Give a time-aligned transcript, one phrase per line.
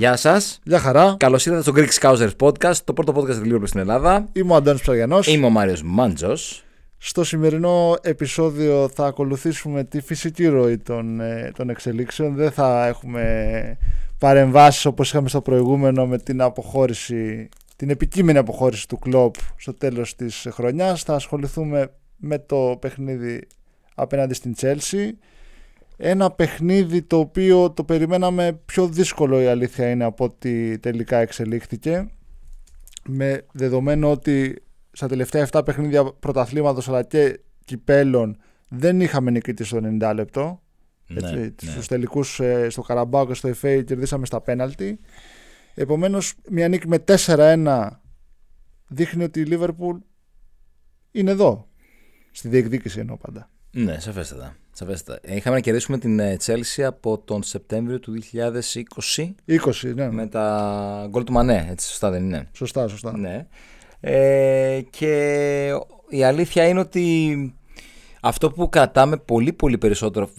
[0.00, 0.60] Γεια σας.
[0.62, 1.14] Γεια χαρά.
[1.18, 4.28] Καλώς ήρθατε στο Greek Scousers Podcast, το πρώτο podcast του Liverpool στην Ελλάδα.
[4.32, 5.18] Είμαι ο Αντώνης Ψαριανό.
[5.26, 6.64] Είμαι ο Μάριος Μάντζος.
[6.98, 12.34] Στο σημερινό επεισόδιο θα ακολουθήσουμε τη φυσική ροή των, ε, των εξελίξεων.
[12.34, 13.76] Δεν θα έχουμε
[14.18, 20.14] παρεμβάσεις όπως είχαμε στο προηγούμενο με την αποχώρηση, την επικείμενη αποχώρηση του κλόπ στο τέλος
[20.14, 21.02] της χρονιάς.
[21.02, 23.46] Θα ασχοληθούμε με το παιχνίδι
[23.94, 25.10] απέναντι στην Chelsea.
[26.02, 32.10] Ένα παιχνίδι το οποίο το περιμέναμε πιο δύσκολο η αλήθεια είναι από ότι τελικά εξελίχθηκε.
[33.08, 38.36] Με δεδομένο ότι στα τελευταία 7 παιχνίδια πρωταθλήματος αλλά και κυπέλων
[38.68, 40.62] δεν είχαμε νικητή στο 90 λεπτό.
[41.06, 41.70] Ναι, Έτσι, ναι.
[41.70, 45.00] Στους τελικούς ε, στο Καραμπάο και στο FA κερδίσαμε στα πέναλτι.
[45.74, 47.88] Επομένως μια νίκη με 4-1
[48.86, 49.96] δείχνει ότι η Λίβερπουλ
[51.10, 51.68] είναι εδώ.
[52.30, 53.50] Στη διεκδίκηση εννοώ πάντα.
[53.70, 54.56] Ναι, σαφέστατα.
[54.72, 55.20] σαφέστατα.
[55.22, 60.10] Ε, Είχαμε να κερδίσουμε την ε, Chelsea από τον Σεπτέμβριο του 2020 20, ναι.
[60.10, 61.66] με τα γκολ του Μανέ.
[61.70, 62.48] Έτσι, σωστά δεν είναι.
[62.52, 63.16] Σωστά, σωστά.
[63.16, 63.46] Ναι.
[64.00, 65.72] Ε, και
[66.08, 67.54] η αλήθεια είναι ότι
[68.20, 70.30] αυτό που κρατάμε πολύ πολύ περισσότερο,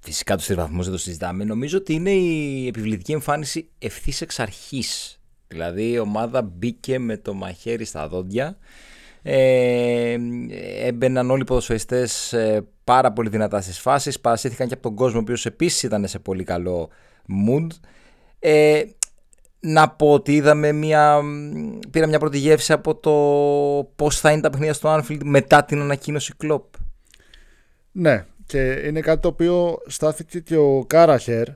[0.00, 5.18] φυσικά τους τρισβαθμούς δεν το συζητάμε, νομίζω ότι είναι η επιβλητική εμφάνιση ευθύς εξ αρχής.
[5.48, 8.56] Δηλαδή η ομάδα μπήκε με το μαχαίρι στα δόντια,
[9.26, 10.16] ε,
[10.80, 15.18] έμπαιναν όλοι οι ποδοσφαιριστές ε, πάρα πολύ δυνατά στις φάσεις, παρασύρθηκαν και από τον κόσμο
[15.18, 16.88] ο οποίος επίσης ήταν σε πολύ καλό
[17.48, 17.66] mood.
[18.38, 18.82] Ε,
[19.60, 21.20] να πω ότι είδαμε μια,
[21.90, 23.12] πήρα μια πρώτη γεύση από το
[23.96, 26.64] πώς θα είναι τα παιχνίδια στο Anfield μετά την ανακοίνωση Κλόπ.
[27.92, 31.48] Ναι, και είναι κάτι το οποίο στάθηκε και ο Κάραχερ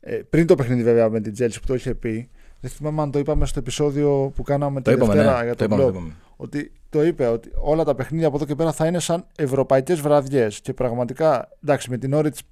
[0.00, 2.28] ε, πριν το παιχνίδι βέβαια με την Chelsea που το είχε πει.
[2.60, 5.44] Δεν θυμάμαι αν το είπαμε στο επεισόδιο που κάναμε Το τη είπαμε, Δευτέρα ναι.
[5.44, 5.92] για Το τον είπαμε, το Klopp.
[5.92, 6.16] είπαμε.
[6.36, 10.00] Ότι το είπε ότι όλα τα παιχνίδια από εδώ και πέρα θα είναι σαν ευρωπαϊκές
[10.00, 12.42] βραδιές και πραγματικά εντάξει με την Νόριτς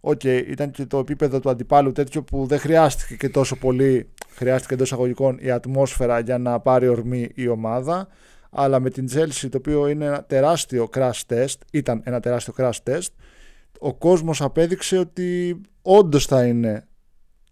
[0.00, 4.74] Οκ, ήταν και το επίπεδο του αντιπάλου τέτοιο που δεν χρειάστηκε και τόσο πολύ, χρειάστηκε
[4.74, 8.08] εντός αγωγικών η ατμόσφαιρα για να πάρει ορμή η ομάδα.
[8.50, 12.78] Αλλά με την Chelsea, το οποίο είναι ένα τεράστιο crash test, ήταν ένα τεράστιο crash
[12.84, 13.08] test,
[13.78, 16.86] ο κόσμος απέδειξε ότι όντως θα είναι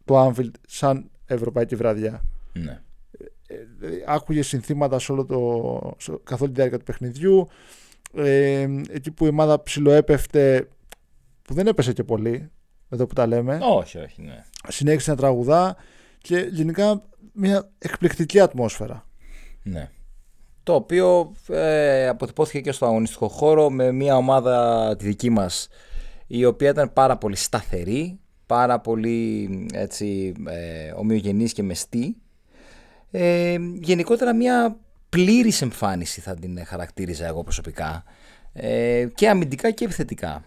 [0.04, 2.24] το Anfield σαν ευρωπαϊκή βραδιά.
[2.52, 2.80] Ναι.
[3.50, 3.56] Ε,
[4.06, 7.48] άκουγε συνθήματα σε όλο το, σε, καθ' όλη τη διάρκεια του παιχνιδιού.
[8.14, 10.69] Ε, εκεί που η ομάδα ψιλοέπεφτε,
[11.42, 12.50] που δεν έπεσε και πολύ,
[12.88, 14.44] εδώ που τα λέμε, Όχι, όχι, ναι.
[14.69, 15.76] συνέχισε να τραγουδά
[16.19, 19.06] και γενικά μια εκπληκτική ατμόσφαιρα.
[19.62, 19.91] ναι.
[20.62, 25.69] Το οποίο ε, αποτυπώθηκε και στο αγωνιστικό χώρο με μια ομάδα τη δική μας
[26.26, 32.16] η οποία ήταν πάρα πολύ σταθερή, πάρα πολύ έτσι, ε, ομοιογενής και μεστή.
[33.10, 34.76] Ε, γενικότερα μια
[35.08, 38.04] πλήρης εμφάνιση θα την χαρακτήριζα εγώ προσωπικά
[38.52, 40.44] ε, και αμυντικά και επιθετικά.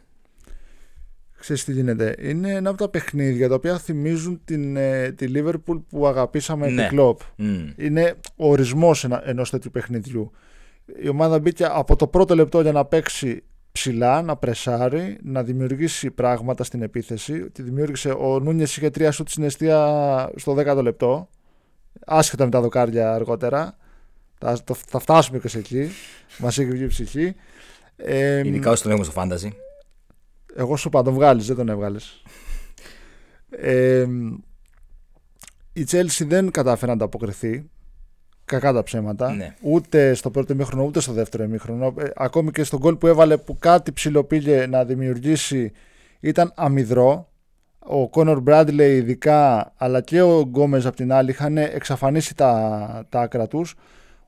[1.40, 2.16] Ξέρεις τι γίνεται.
[2.20, 6.88] Είναι ένα από τα παιχνίδια τα οποία θυμίζουν την, ε, τη Liverpool που αγαπήσαμε Ναι.
[6.88, 7.16] την Klopp.
[7.36, 7.68] Μμ.
[7.78, 10.32] Είναι ο ορισμός ενα, ενός τέτοιου παιχνιδιού.
[11.04, 16.12] Η ομάδα μπήκε από το πρώτο λεπτό για να παίξει ψηλά, να πρεσάρει, να δημιουργήσει
[16.12, 17.50] πράγματα στην επίθεση.
[17.52, 21.30] Τη δημιούργησε ο Νούνιες είχε τρία σουτ στην αιστεία στο 10ο λεπτό.
[22.06, 23.78] Άσχετα με τα δοκάρια αργότερα.
[24.40, 25.90] Θα, το- θα φτάσουμε και σε εκεί.
[26.40, 27.36] Μας έχει βγει η ψυχή.
[27.96, 29.50] Ε, Ειδικά όσοι τον έχουμε στο fantasy.
[30.56, 32.24] εγώ σου είπα, τον βγάλεις, δεν τον έβγαλες.
[33.50, 34.08] Ε,
[35.74, 37.70] η Chelsea δεν κατάφερε να ανταποκριθεί.
[38.46, 39.32] Κακά τα ψέματα.
[39.34, 39.56] Ναι.
[39.62, 41.94] Ούτε στο πρώτο ημίχρονο ούτε στο δεύτερο ημίχρονο.
[42.00, 45.72] Ε, ακόμη και στον γκολ που έβαλε που κάτι ψηλοπήγε να δημιουργήσει
[46.20, 47.31] ήταν αμυδρό.
[47.86, 53.22] Ο Κόνορ Μπράντλεϊ ειδικά αλλά και ο Γκόμεζ απ' την άλλη είχαν εξαφανίσει τα, τα
[53.22, 53.76] άκρα τους.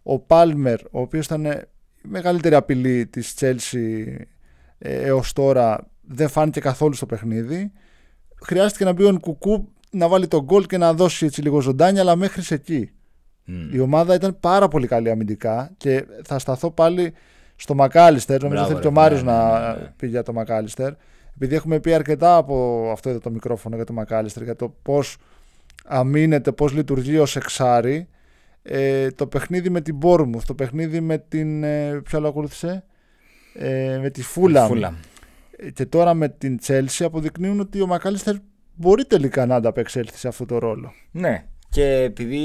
[0.03, 1.61] Ο Πάλμερ ο οποίος ήταν η
[2.01, 4.15] μεγαλύτερη απειλή της Chelsea
[4.77, 7.71] ε, έως τώρα δεν φάνηκε καθόλου στο παιχνίδι.
[8.41, 12.01] Χρειάστηκε να μπει ο Νκουκού να βάλει τον γκολ και να δώσει έτσι λίγο ζωντάνια,
[12.01, 12.91] αλλά μέχρι εκεί.
[13.45, 13.73] Μμ.
[13.73, 17.13] Η ομάδα ήταν πάρα πολύ καλή αμυντικά και θα σταθώ πάλι
[17.56, 18.41] στο Μακάλιστερ.
[18.41, 19.94] Νομίζω Μπράβο, θέλει ρε, και ο Μάριος ναι, ναι, να ναι, ναι.
[19.97, 20.94] πει για το Μακάλιστερ.
[21.35, 25.18] Επειδή έχουμε πει αρκετά από αυτό εδώ το μικρόφωνο για το Μακάλιστερ, για το πώς
[25.85, 28.07] αμήνεται, πώς λειτουργεί ως εξάρι.
[28.63, 31.63] Ε, το παιχνίδι με την Μπόρμουθ, το παιχνίδι με την.
[31.63, 32.83] Ε, ποιο άλλο ακολούθησε,
[33.53, 34.95] ε, με τη Φούλαμ Φούλαμ.
[35.74, 38.35] και τώρα με την Chelsea αποδεικνύουν ότι ο Μακάλιστερ
[38.75, 40.94] μπορεί τελικά να ανταπεξέλθει σε αυτό το ρόλο.
[41.12, 41.45] Ναι.
[41.69, 42.44] Και επειδή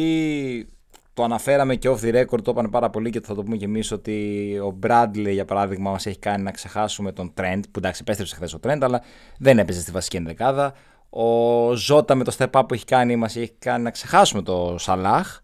[1.18, 3.64] το αναφέραμε και off the record, το είπαν πάρα πολύ και θα το πούμε και
[3.64, 8.00] εμείς ότι ο Bradley για παράδειγμα μας έχει κάνει να ξεχάσουμε τον Trent, που εντάξει
[8.00, 9.02] επέστρεψε χθες ο Trent, αλλά
[9.38, 10.74] δεν έπαιζε στη βασική ενδεκάδα.
[11.10, 14.76] Ο Ζώτα με το step up που έχει κάνει μας έχει κάνει να ξεχάσουμε το
[14.78, 15.40] Σαλάχ.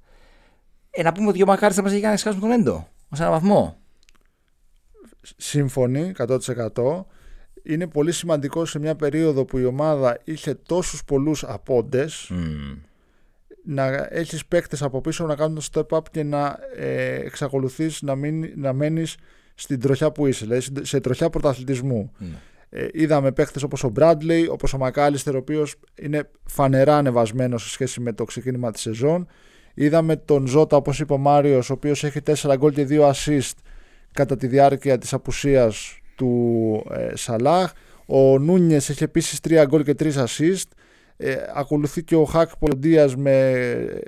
[0.91, 2.89] Ε, να πούμε ότι ο Μακάριστα μας έχει κάνει να ξεχάσουμε τον Έντο.
[3.09, 3.77] Ω έναν βαθμό.
[5.37, 7.05] Σύμφωνοι 100%.
[7.63, 12.77] Είναι πολύ σημαντικό σε μια περίοδο που η ομάδα είχε τόσους πολλούς απόντες Μμμ.
[13.65, 18.15] Να έχεις παίκτες από πίσω να κάνουν το step up και να ε, εξακολουθείς να,
[18.15, 19.17] μην, να μένεις
[19.55, 22.13] στην τροχιά που είσαι, δηλαδή σε τροχιά πρωταθλητισμού.
[22.19, 22.37] Ναι.
[22.69, 27.69] Ε, είδαμε παίχτες όπως ο Bradley, όπως ο Μακάλιστερ, ο οποίος είναι φανερά ανεβασμένος σε
[27.69, 29.27] σχέση με το ξεκίνημα της σεζόν.
[29.75, 33.53] Είδαμε τον Ζώτα, όπως είπε ο Μάριος, ο οποίος έχει 4 γκολ και 2 assist
[34.13, 37.73] κατά τη διάρκεια της απουσίας του ε, Σαλάχ.
[38.07, 40.69] Ο Νούνιες έχει επίσης 3 γκολ και 3 assist.
[41.27, 43.65] Ε, ακολουθεί και ο Χάκ Πολοντίας με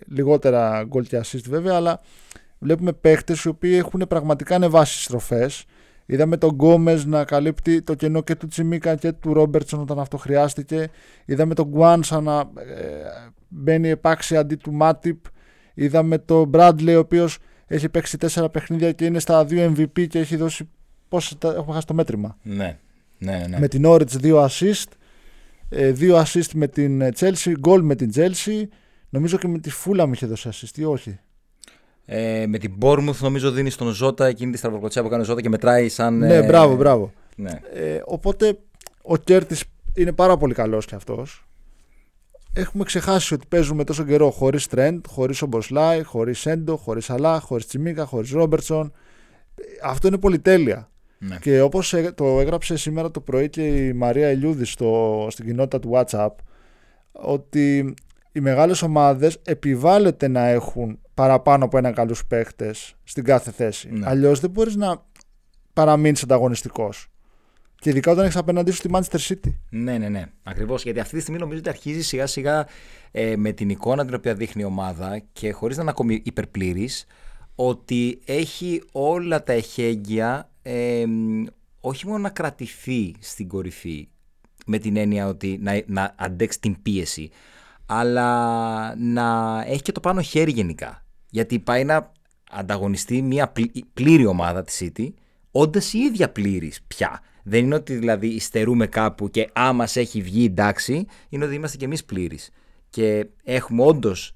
[0.07, 2.01] λιγότερα γκολ και assist βέβαια, αλλά
[2.59, 5.65] βλέπουμε παίχτες οι οποίοι έχουν πραγματικά ανεβάσεις στροφές.
[6.07, 10.17] Είδαμε τον Γκόμες να καλύπτει το κενό και του Τσιμίκα και του Ρόμπερτσον όταν αυτό
[10.17, 10.89] χρειάστηκε.
[11.25, 12.45] Είδαμε τον Γκουάνσα να ε,
[13.49, 15.25] μπαίνει επάξι αντί του Μάτιπ.
[15.75, 20.19] Είδαμε τον Μπράντλε ο οποίος έχει παίξει τέσσερα παιχνίδια και είναι στα δύο MVP και
[20.19, 20.69] έχει δώσει.
[21.09, 22.37] Πόσα έχουμε χάσει το μέτρημα.
[22.43, 22.79] Ναι,
[23.19, 23.59] ναι, ναι.
[23.59, 24.89] Με την Όριτς δύο assist.
[25.69, 28.63] Ε, δύο assist με την Chelsea, γκολ με την Chelsea.
[29.09, 31.19] Νομίζω και με τη Φούλα μου είχε δώσει assist ή όχι;
[32.05, 35.41] Ε, με την Bournemouth νομίζω δίνει στον Ζώτα εκείνη τη στραβοκλωτσιά που κάνει ο Ζώτα
[35.41, 36.19] και μετράει σαν.
[36.19, 37.13] Ναι, ε, μπράβο, μπράβο.
[37.37, 37.61] Ναι.
[37.73, 38.59] Ε, οπότε
[39.03, 39.65] ο Κέρτης
[39.95, 41.47] είναι πάρα πολύ καλός κι αυτός.
[42.53, 47.67] Έχουμε ξεχάσει ότι παίζουμε τόσο καιρό χωρίς Τρέντ, χωρίς Ομποσλάι, χωρίς Σέντο, χωρίς Αλά, χωρίς
[47.67, 48.93] Τσιμίκα, χωρίς Ρόμπερτσον.
[49.83, 50.91] Αυτό είναι πολυτέλεια.
[51.19, 51.37] Ναι.
[51.41, 55.91] Και όπως το έγραψε σήμερα το πρωί και η Μαρία Ελιούδη στο, στην κοινότητα του
[55.95, 56.31] WhatsApp,
[57.13, 57.95] ότι
[58.33, 63.89] οι μεγάλες ομάδες επιβάλλεται να έχουν παραπάνω από ένα καλούς παίχτες στην κάθε θέση.
[63.91, 64.07] Ναι.
[64.09, 65.05] Αλλιώς δεν μπορείς να
[65.73, 67.09] παραμείνεις ανταγωνιστικός.
[67.79, 69.55] Και ειδικά όταν έχεις απέναντί σου τη Manchester City.
[69.71, 70.25] Ναι, ναι, ναι.
[70.43, 70.83] Ακριβώς.
[70.83, 72.67] Γιατί αυτή τη στιγμή νομίζω ότι αρχίζει σιγά σιγά
[73.11, 77.07] ε, με την εικόνα την οποία δείχνει η ομάδα και χωρίς να είναι ακόμη υπερπλήρης,
[77.55, 81.05] ότι έχει όλα τα εχέγγυα ε,
[81.81, 84.09] όχι μόνο να κρατηθεί στην κορυφή
[84.67, 87.31] με την έννοια ότι να, να αντέξει την πίεση,
[87.87, 91.05] αλλά να έχει και το πάνω χέρι γενικά.
[91.31, 92.13] Γιατί πάει να
[92.51, 93.53] ανταγωνιστεί μια
[93.93, 95.09] πλήρη ομάδα της City,
[95.51, 97.21] όντας η ίδια πλήρης πια.
[97.43, 101.85] Δεν είναι ότι δηλαδή υστερούμε κάπου και άμα έχει βγει εντάξει, είναι ότι είμαστε κι
[101.85, 102.39] εμείς πλήρει.
[102.91, 104.36] Και έχουμε όντως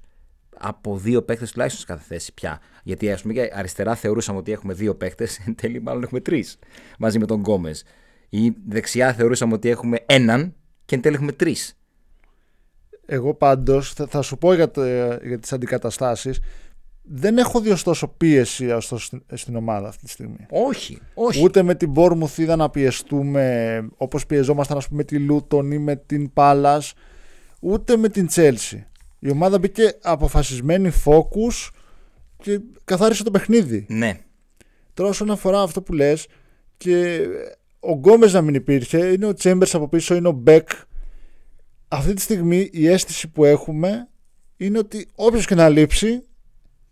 [0.57, 2.59] από δύο παίκτες τουλάχιστον σε κάθε θέση πια.
[2.83, 6.59] Γιατί ας πούμε και αριστερά θεωρούσαμε ότι έχουμε δύο παίκτες, εν τέλει μάλλον έχουμε τρεις
[6.99, 7.83] μαζί με τον Γκόμες.
[8.29, 10.55] Ή δεξιά θεωρούσαμε ότι έχουμε έναν
[10.85, 11.75] και εν τέλει έχουμε τρεις.
[13.05, 14.83] Εγώ πάντως θα, θα σου πω για, το,
[15.23, 16.39] για τις αντικαταστάσεις
[17.03, 18.97] δεν έχω δει ωστόσο πίεση στο,
[19.33, 20.45] στην ομάδα αυτή τη στιγμή.
[20.49, 21.43] Όχι, όχι.
[21.43, 25.77] Ούτε με την Bournemouth είδα να πιεστούμε όπως πιεζόμασταν ας πούμε με τη Λούτον ή
[25.77, 26.93] με την Πάλας
[27.59, 28.81] ούτε με την Chelsea.
[29.23, 31.69] Η ομάδα μπήκε αποφασισμένη focus
[32.37, 33.85] και καθάρισε το παιχνίδι.
[33.89, 34.19] Ναι.
[34.93, 36.27] Τώρα όσον αφορά αυτό που λες
[36.77, 37.25] και
[37.79, 40.69] ο Γκόμες να μην υπήρχε, είναι ο Chambers από πίσω, είναι ο Μπέκ
[41.91, 44.07] αυτή τη στιγμή η αίσθηση που έχουμε
[44.57, 46.23] είναι ότι όποιος και να λείψει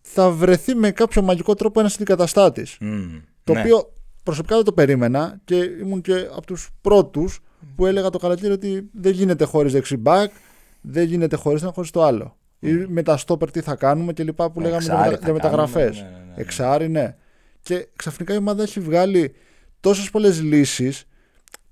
[0.01, 2.77] θα βρεθεί με κάποιο μαγικό τρόπο ένας αντικαταστάτης.
[2.81, 3.59] Mm, το ναι.
[3.59, 3.93] οποίο
[4.23, 7.39] προσωπικά δεν το περίμενα και ήμουν και από τους πρώτους
[7.75, 10.31] που έλεγα το καλοκαίρι ότι δεν γίνεται χωρίς δεξιμπάκ,
[10.81, 12.37] δεν γίνεται χωρίς ένα χωρίς το άλλο.
[12.59, 15.33] Ή με τα στόπερ τι θα κάνουμε και λοιπά που λέγαμε Εξάρι για, θα για
[15.33, 15.97] μεταγραφές.
[15.97, 16.41] κάνουμε, ναι, ναι, ναι, ναι.
[16.41, 17.15] Εξάρι, ναι.
[17.61, 19.33] Και ξαφνικά η ομάδα έχει βγάλει
[19.79, 21.05] τόσες πολλές λύσεις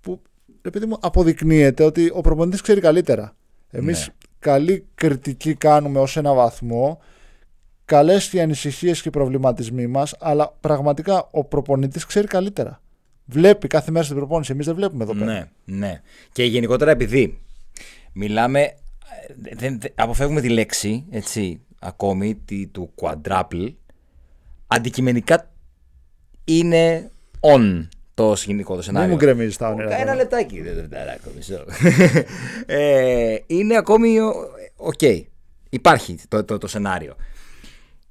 [0.02, 0.22] που
[0.62, 3.36] επειδή μου αποδεικνύεται ότι ο προπονητής ξέρει καλύτερα.
[3.72, 4.14] Εμείς Ναι.
[4.40, 7.00] καλή κριτική κάνουμε ως ένα βαθμό,
[7.86, 12.82] καλές οι ανησυχίες και οι προβληματισμοί μας, αλλά πραγματικά ο προπονητής ξέρει καλύτερα.
[13.26, 15.26] Βλέπει κάθε μέρα στην προπόνηση, εμείς δεν βλέπουμε εδώ πέρα.
[15.26, 16.02] Ναι, ναι.
[16.32, 17.40] Και γενικότερα επειδή
[18.14, 18.76] μιλάμε, ε,
[19.56, 23.74] δεν, δεν- αποφεύγουμε τη λέξη, έτσι, ακόμη, τη, του quadruple,
[24.68, 25.52] αντικειμενικά
[26.44, 29.08] είναι on το σκηνικό, το σενάριο.
[29.10, 29.94] Μην μου γκρεμίζεις τα όνειρα.
[29.96, 30.16] Ένα τώρα.
[30.16, 31.66] λεπτάκι, δεν δευτεράκο, μισό.
[32.66, 34.34] ε, είναι ακόμη ο-
[34.76, 35.02] οκ.
[35.70, 37.16] Υπάρχει το, το, το σενάριο.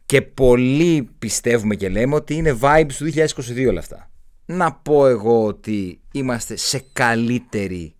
[0.06, 4.10] Και πολλοί πιστεύουμε και λέμε ότι είναι vibes του 2022 όλα αυτά.
[4.46, 7.94] Να πω εγώ ότι είμαστε σε καλύτερη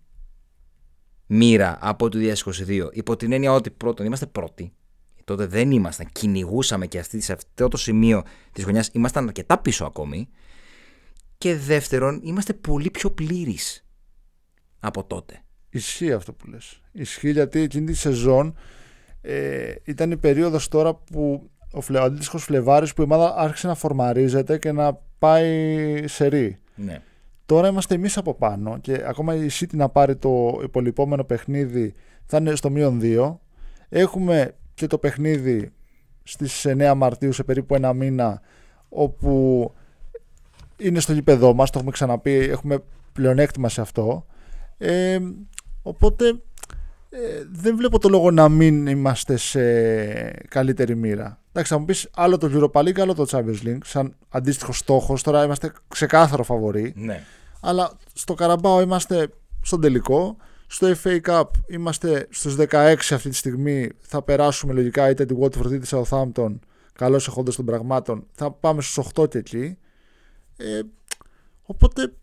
[1.27, 2.87] μοίρα από το 2022.
[2.91, 4.73] Υπό την έννοια ότι πρώτον είμαστε πρώτοι.
[5.23, 6.07] Τότε δεν ήμασταν.
[6.11, 10.29] Κυνηγούσαμε και αυτή, σε αυτό το σημείο της χρονιάς ήμασταν αρκετά πίσω ακόμη.
[11.37, 13.85] Και δεύτερον, είμαστε πολύ πιο πλήρεις
[14.79, 15.41] από τότε.
[15.69, 16.81] Ισχύει αυτό που λες.
[16.91, 18.55] Ισχύει γιατί εκείνη τη σεζόν
[19.21, 23.67] ε, ήταν η περίοδος τώρα που ο, Φλε, ο αντίστοιχος Φλεβάρης που η ομάδα άρχισε
[23.67, 26.59] να φορμαρίζεται και να πάει σε ρί.
[26.75, 27.01] Ναι.
[27.47, 31.93] Τώρα είμαστε εμείς από πάνω και ακόμα η City να πάρει το υπολοιπόμενο παιχνίδι
[32.25, 33.37] θα είναι στο μείον 2.
[33.89, 35.71] Έχουμε και το παιχνίδι
[36.23, 38.41] στις 9 Μαρτίου σε περίπου ένα μήνα
[38.89, 39.71] όπου
[40.77, 44.25] είναι στο γήπεδό μας, το έχουμε ξαναπεί, έχουμε πλεονέκτημα σε αυτό.
[44.77, 45.19] Ε,
[45.81, 46.41] οπότε
[47.09, 49.61] ε, δεν βλέπω το λόγο να μην είμαστε σε
[50.47, 51.41] καλύτερη μοίρα.
[51.49, 55.23] Εντάξει, θα μου πεις άλλο το Europa League, άλλο το Champions League, σαν αντίστοιχο στόχος.
[55.23, 56.93] Τώρα είμαστε ξεκάθαρο φαβορή.
[56.95, 57.23] Ναι.
[57.61, 59.29] Αλλά στο Καραμπάο είμαστε
[59.61, 60.37] στον τελικό.
[60.67, 63.89] Στο FA Cup είμαστε στους 16 αυτή τη στιγμή.
[63.99, 66.59] Θα περάσουμε λογικά είτε τη Watford είτε τη Southampton.
[66.93, 68.25] Καλώς εχόντας των πραγμάτων.
[68.33, 69.77] Θα πάμε στους 8 και εκεί.
[70.57, 70.81] Ε,
[71.63, 72.13] οπότε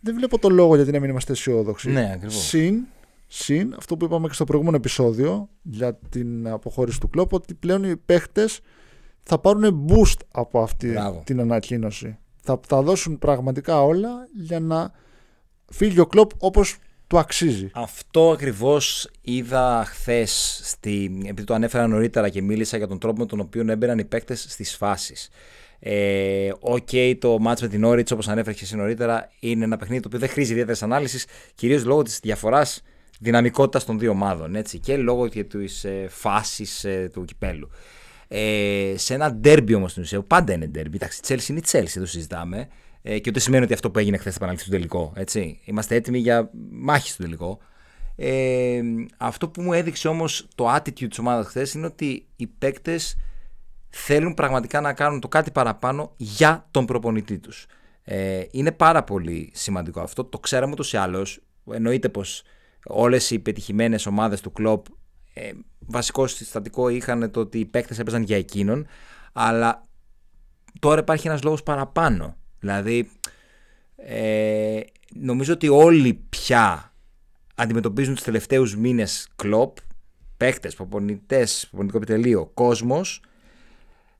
[0.00, 1.90] δεν βλέπω το λόγο γιατί να μην είμαστε αισιόδοξοι.
[1.90, 2.46] Ναι, ακριβώς.
[2.46, 2.86] Συν,
[3.34, 7.84] συν αυτό που είπαμε και στο προηγούμενο επεισόδιο για την αποχώρηση του κλόπ, ότι πλέον
[7.84, 8.60] οι παίχτες
[9.22, 11.22] θα πάρουν boost από αυτή Μπράβο.
[11.24, 12.18] την ανακοίνωση.
[12.42, 14.92] Θα τα δώσουν πραγματικά όλα για να
[15.70, 17.70] φύγει ο Klopp όπως του αξίζει.
[17.74, 20.60] Αυτό ακριβώς είδα χθες,
[21.26, 24.46] επειδή το ανέφερα νωρίτερα και μίλησα για τον τρόπο με τον οποίο έμπαιναν οι παίκτες
[24.48, 25.28] στις φάσεις.
[25.78, 30.00] Ε, Οκ, το match με την Νόριτς, όπως ανέφερες και εσύ νωρίτερα, είναι ένα παιχνίδι
[30.02, 32.82] το οποίο δεν χρήζει ιδιαίτερης ανάλυσης, κυρίως λόγω της διαφοράς
[33.22, 37.70] δυναμικότητα των δύο ομάδων έτσι, και λόγω και της ε, φάσης ε, του κυπέλου.
[38.28, 40.96] Ε, σε ένα ντέρμπι όμως στην ουσία, πάντα είναι ντέρμπι.
[40.96, 42.68] Εντάξει, η Chelsea είναι η Chelsea, το συζητάμε.
[43.02, 45.12] Ε, και ούτε σημαίνει ότι αυτό που έγινε χθες θα επαναληφθεί στο τελικό.
[45.16, 45.60] Έτσι.
[45.64, 47.58] Είμαστε έτοιμοι για μάχη στο τελικό.
[48.16, 48.80] Ε,
[49.16, 53.16] αυτό που μου έδειξε όμως το attitude της ομάδας χθες είναι ότι οι παίκτες
[53.88, 57.66] θέλουν πραγματικά να κάνουν το κάτι παραπάνω για τον προπονητή τους.
[58.04, 60.24] Ε, είναι πάρα πολύ σημαντικό αυτό.
[60.24, 61.40] Το ξέραμε ούτως ή άλλως.
[61.72, 62.42] Εννοείται πως
[62.84, 64.86] όλες οι πετυχημένες ομάδες του κλοπ
[65.34, 68.86] ε, βασικό συστατικό είχαν το ότι οι παίκτες έπαιζαν για εκείνον.
[69.32, 69.82] Αλλά
[70.80, 72.36] τώρα υπάρχει ένας λόγος παραπάνω.
[72.58, 73.10] Δηλαδή,
[73.96, 74.80] ε,
[75.14, 76.92] νομίζω ότι όλοι πια
[77.54, 79.76] αντιμετωπίζουν τους τελευταίους μήνες κλοπ,
[80.36, 83.22] παίκτες, προπονητές, προπονητικό επιτελείο, κόσμος,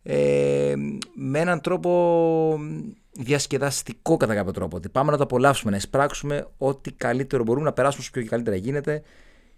[0.03, 0.75] ε,
[1.15, 2.59] με έναν τρόπο
[3.13, 4.77] διασκεδαστικό κατά κάποιο τρόπο.
[4.77, 8.57] Ότι πάμε να το απολαύσουμε, να εισπράξουμε ό,τι καλύτερο μπορούμε, να περάσουμε όσο πιο καλύτερα
[8.57, 9.03] γίνεται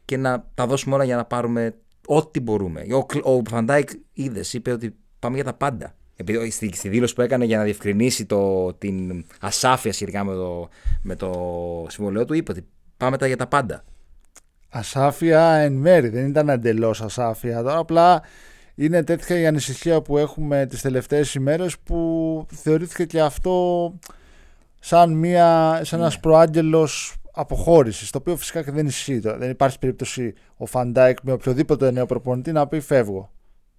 [0.05, 1.75] και να τα δώσουμε όλα για να πάρουμε
[2.07, 2.87] ό,τι μπορούμε.
[2.93, 5.95] Ο, ο Φαν Ντάικ είδες, είπε ότι πάμε για τα πάντα.
[6.17, 10.69] Επειδή στη, στη δήλωση που έκανε για να διευκρινίσει το, την ασάφεια σχετικά με το,
[11.03, 11.33] με το
[11.89, 13.85] συμβόλαιο του, είπε ότι πάμε τα για τα πάντα.
[14.69, 17.63] Ασάφεια εν μέρει, δεν ήταν εντελώς ασάφεια.
[17.63, 18.23] Τώρα απλά
[18.75, 23.95] είναι τέτοια η ανησυχία που έχουμε τις τελευταίες ημέρες που θεωρήθηκε και αυτό
[24.81, 26.21] σαν, μια, σαν ένας ναι.
[26.21, 29.19] προάγγελος αποχώρησης, το οποίο φυσικά και δεν ισχύει.
[29.19, 33.33] Δεν υπάρχει περίπτωση ο Φαν Ντάικ με οποιοδήποτε νέο προπονητή να πει φεύγω.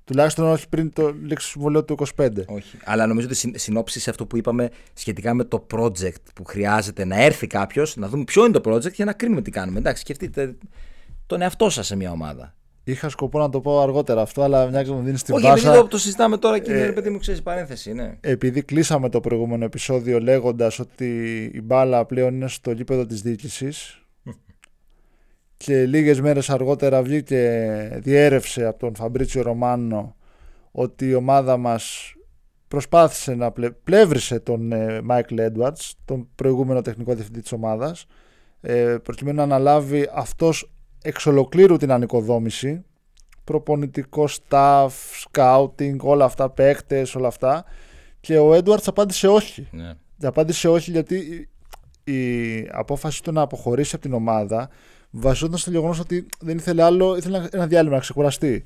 [0.04, 2.30] Τουλάχιστον όχι πριν το λήξη του συμβολέου του 25.
[2.46, 2.78] Όχι.
[2.84, 7.48] Αλλά νομίζω ότι συνόψεις αυτό που είπαμε σχετικά με το project που χρειάζεται να έρθει
[7.48, 9.80] κάποιος, να δούμε ποιο είναι το project για να κρίνουμε τι κάνουμε.
[9.80, 10.56] Εντάξει, σκεφτείτε
[11.26, 12.56] τον εαυτό σας σε μια ομάδα.
[12.88, 15.68] Είχα σκοπό να το πω αργότερα αυτό, αλλά μιας και μου δίνεις την Όχι, Όχι,
[15.68, 17.94] επειδή το συζητάμε τώρα και είναι ε, παιδί μου, ξέρεις παρένθεση.
[17.94, 18.18] Ναι.
[18.22, 24.02] Επειδή κλείσαμε το προηγούμενο επεισόδιο λέγοντας ότι η μπάλα πλέον είναι στο γήπεδο της διοίκησης
[25.64, 30.16] και λίγες μέρες αργότερα βγήκε διέρευσε από τον Φαμπρίτσιο Ρωμάνο
[30.72, 32.14] ότι η ομάδα μας
[32.68, 33.70] προσπάθησε να πλε...
[33.70, 34.74] πλεύρισε τον
[35.04, 38.06] Μάικλ ε, Έντουαρτς, τον προηγούμενο τεχνικό διευθυντή της ομάδας,
[38.62, 40.75] ε, προκειμένου να αναλάβει αυτός
[41.06, 42.84] εξ ολοκλήρου την ανοικοδόμηση,
[43.44, 44.90] προπονητικό staff,
[45.32, 47.66] scouting, όλα αυτά, παίκτες, όλα αυτά.
[48.20, 49.68] Και ο Έντουαρτς απάντησε όχι.
[49.72, 49.94] Ναι.
[50.24, 51.50] Απάντησε όχι γιατί
[52.04, 54.70] η απόφαση του να αποχωρήσει από την ομάδα
[55.10, 58.66] βασιζόταν στο γεγονός ότι δεν ήθελε άλλο, ήθελε ένα διάλειμμα να ξεκουραστεί.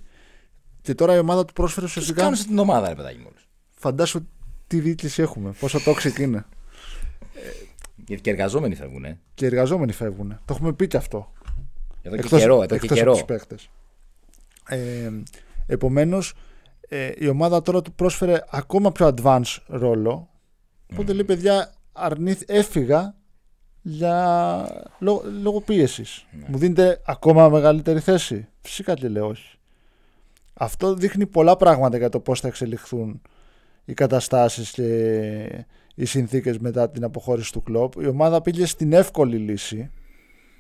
[0.82, 2.22] Και τώρα η ομάδα του πρόσφερε ουσιαστικά.
[2.22, 3.30] Κάνουν την ομάδα, ρε παιδάκι μου.
[3.70, 4.28] Φαντάσου
[4.68, 6.46] τι διοίκηση έχουμε, πόσο toxic είναι.
[7.96, 9.06] Γιατί και εργαζόμενοι φεύγουν.
[9.06, 9.20] Ε.
[9.34, 10.30] Και εργαζόμενοι φεύγουν.
[10.46, 11.32] Το έχουμε πει και αυτό.
[12.02, 12.62] Εδώ και εκτός, καιρό.
[12.62, 13.12] Εδώ και καιρό.
[13.12, 13.70] Από τους
[14.68, 15.12] ε,
[15.66, 16.34] Επομένως,
[16.90, 20.30] ε, η ομάδα τώρα του πρόσφερε ακόμα πιο advanced ρόλο.
[20.92, 23.16] Οπότε λέει, παιδιά, αρνήθη, έφυγα
[23.82, 24.88] για...
[25.00, 26.26] λόγω, λόγω πίεσης.
[26.32, 26.46] Ναι.
[26.48, 28.48] Μου δίνετε ακόμα μεγαλύτερη θέση.
[28.62, 29.58] Φυσικά και λέω όχι.
[30.54, 33.22] Αυτό δείχνει πολλά πράγματα για το πώς θα εξελιχθούν
[33.86, 35.66] οι καταστάσεις και
[35.96, 38.02] οι συνθήκες μετά την αποχώρηση του κλόπ.
[38.02, 39.92] Η ομάδα πήγε στην εύκολη λύση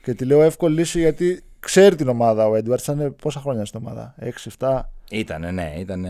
[0.10, 2.82] και τη λέω εύκολη λύση γιατί ξέρει την ομάδα ο Έντουαρτ.
[2.82, 4.16] Ήταν πόσα χρόνια στην ομάδα,
[4.58, 4.82] 6-7.
[5.10, 6.06] Ήταν, ναι, ήταν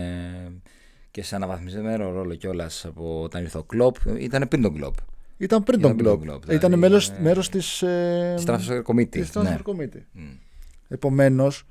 [1.12, 3.96] και σε αναβαθμισμένο ρόλο κιόλας από όταν ήρθε ο κλόπ.
[4.20, 4.96] Ήταν πριν τον κλόπ.
[5.38, 6.20] Ήταν πριν τον Globe.
[6.20, 7.82] Δηλαδή, ήταν μέλος, ε, μέρος της...
[7.82, 9.10] Ε, της Transfer Committee.
[9.10, 9.58] Της ναι.
[9.64, 10.04] Committee.
[10.16, 10.38] Mm.
[10.88, 11.64] Επομένως,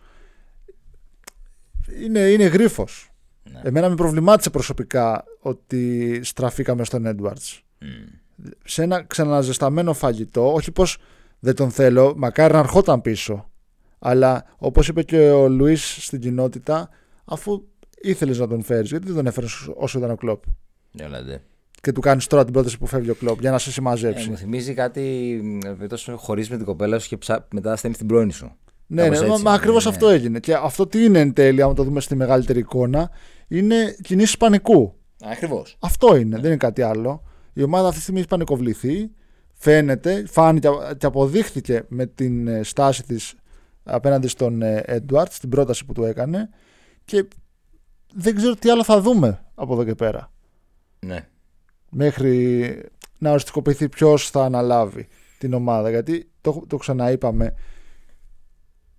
[2.02, 3.10] είναι, είναι γρίφος.
[3.52, 3.60] Ναι.
[3.64, 7.60] Εμένα με προβλημάτισε προσωπικά ότι στραφήκαμε στον Edwards.
[7.80, 8.44] Mm.
[8.64, 10.98] Σε ένα ξαναζεσταμένο φαγητό, όχι πως
[11.38, 13.50] δεν τον θέλω, μακάρι να ερχόταν πίσω.
[13.98, 16.88] Αλλά όπως είπε και ο Λουίς στην κοινότητα,
[17.24, 17.62] αφού
[18.00, 20.42] ήθελες να τον φέρεις, γιατί δεν τον έφερες όσο ήταν ο Κλόπ.
[20.98, 21.38] Yeah,
[21.80, 24.26] και του κάνεις τώρα την πρόταση που φεύγει ο κλοπ για να σε συμμαζέψει.
[24.26, 25.42] Ε, μου θυμίζει κάτι.
[25.88, 27.46] Τόσο χωρίς με την κοπέλα σου και ψά...
[27.52, 28.52] μετά στέλνει την πρώην σου.
[28.86, 29.44] Ναι, Κάπως ναι, μα, έτσι.
[29.44, 29.90] μα ακριβώς Ναι.
[29.90, 30.38] αυτό έγινε.
[30.40, 33.10] Και αυτό τι είναι εν τέλει, άμα το δούμε στη μεγαλύτερη εικόνα,
[33.48, 34.94] είναι κινήσεις πανικού.
[35.22, 35.76] Ακριβώς.
[35.80, 37.22] Αυτό είναι, δεν είναι κάτι άλλο.
[37.52, 39.10] Η ομάδα αυτή τη στιγμή έχει πανικοβληθεί.
[39.60, 43.34] Φαίνεται, φάνηκε και αποδείχθηκε με την ε, στάση της
[43.84, 46.48] απέναντι στον Έντουαρτ, την πρόταση που του έκανε.
[47.04, 47.24] Και
[48.14, 50.32] δεν ξέρω τι άλλο θα δούμε από εδώ και πέρα.
[51.06, 51.28] Ναι.
[51.90, 52.82] Μέχρι
[53.18, 55.90] να οριστικοποιηθεί ποιος θα αναλάβει την ομάδα.
[55.90, 57.54] Γιατί το, το ξαναείπαμε,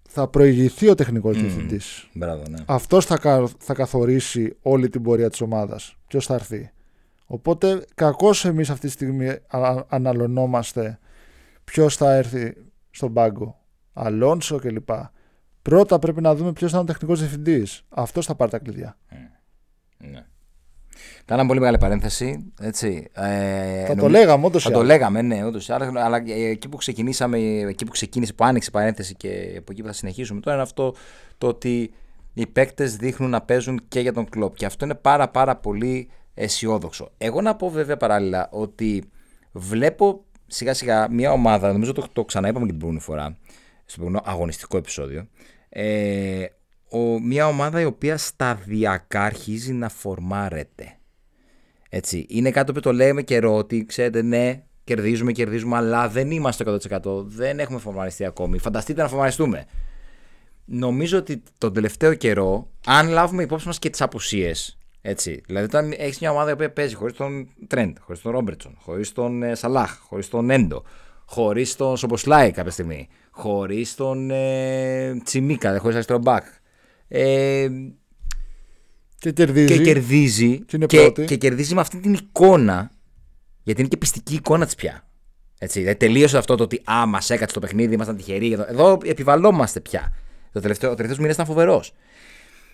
[0.10, 1.42] θα προηγηθεί ο τεχνικός Μμμ.
[1.42, 2.10] διευθυντής.
[2.14, 2.58] Μπράβο, ναι.
[2.66, 5.96] Αυτός θα, κα- θα καθορίσει όλη την πορεία της ομάδας.
[6.08, 6.72] Ποιος θα έρθει;
[7.32, 11.00] Οπότε κακώς εμείς αυτή τη στιγμή α- αναλωνόμαστε
[11.64, 12.54] ποιος θα έρθει
[12.92, 13.60] στον πάγκο.
[13.94, 14.90] Αλόνσο κλπ.
[15.62, 17.84] Πρώτα πρέπει να δούμε ποιος θα είναι ο τεχνικός διευθυντής.
[17.90, 18.98] Αυτός θα πάρει τα κλειδιά.
[19.98, 20.26] ναι.
[21.26, 22.54] Κάναμε πολύ μεγάλη παρένθεση.
[22.62, 23.08] Έτσι.
[23.14, 24.92] Ε, θα το νομι- λέγαμε όντως Θα ή το άλλως.
[24.92, 25.60] λέγαμε, ναι, όντω.
[25.68, 29.82] Αλλά, αλλά εκεί που ξεκινήσαμε, εκεί που ξεκίνησε, που άνοιξε η παρένθεση και από εκεί
[29.82, 30.96] που θα συνεχίσουμε τώρα είναι αυτό
[31.38, 31.92] το ότι
[32.34, 34.56] οι παίκτες δείχνουν να παίζουν και για τον κλοπ.
[34.56, 36.10] Και αυτό είναι πάρα πάρα πολύ
[36.40, 37.12] αισιόδοξο.
[37.18, 39.04] Εγώ να πω βέβαια παράλληλα ότι
[39.52, 43.38] βλέπω σιγά σιγά μια ομάδα, νομίζω το, το ξαναείπαμε και την προηγούμενη φορά,
[43.86, 45.28] στο προηγούμενο αγωνιστικό επεισόδιο.
[45.70, 46.46] Ε,
[46.90, 50.98] ο, μια ομάδα η οποία σταδιακά αρχίζει να φορμάρεται.
[51.90, 52.26] Έτσι.
[52.30, 57.26] Είναι κάτι που το λέμε καιρό ότι ξέρετε, ναι, κερδίζουμε, κερδίζουμε, αλλά δεν είμαστε 100%.
[57.26, 58.58] Δεν έχουμε φορμαριστεί ακόμη.
[58.58, 59.66] Φανταστείτε να φορμαριστούμε.
[60.66, 65.42] Νομίζω ότι τον τελευταίο καιρό, αν λάβουμε υπόψη μας και τις απουσίες, έτσι.
[65.46, 69.12] Δηλαδή, όταν έχεις μια ομάδα η οποία παίζει χωρίς τον Τρέντ, χωρίς τον Ρόμπερτσον, χωρίς
[69.12, 70.84] τον ε, Σαλάχ, χωρίς τον Έντο,
[71.26, 76.44] χωρίς τον Σομποσλάι κάποια στιγμή, χωρίς τον ε, Τσιμίκα, χωρίς αριστερό μπακ.
[77.08, 77.68] Ε,
[79.20, 79.78] Και κερδίζει.
[79.78, 81.26] και κερδίζει Και είναι και, πρώτη.
[81.26, 82.92] και κερδίζει με αυτή την εικόνα
[83.64, 85.04] γιατί είναι και πιστική εικόνα της πια.
[85.60, 88.52] Έτσι, δηλαδή τελείωσε αυτό το ότι α, μας έκατσε το παιχνίδι, ήμασταν τυχεροί.
[88.52, 90.14] Εδώ, εδώ επιβαλόμαστε πια.
[90.52, 91.94] Το τελευταίο, ο τελευταίος μήνα ήταν φοβερός.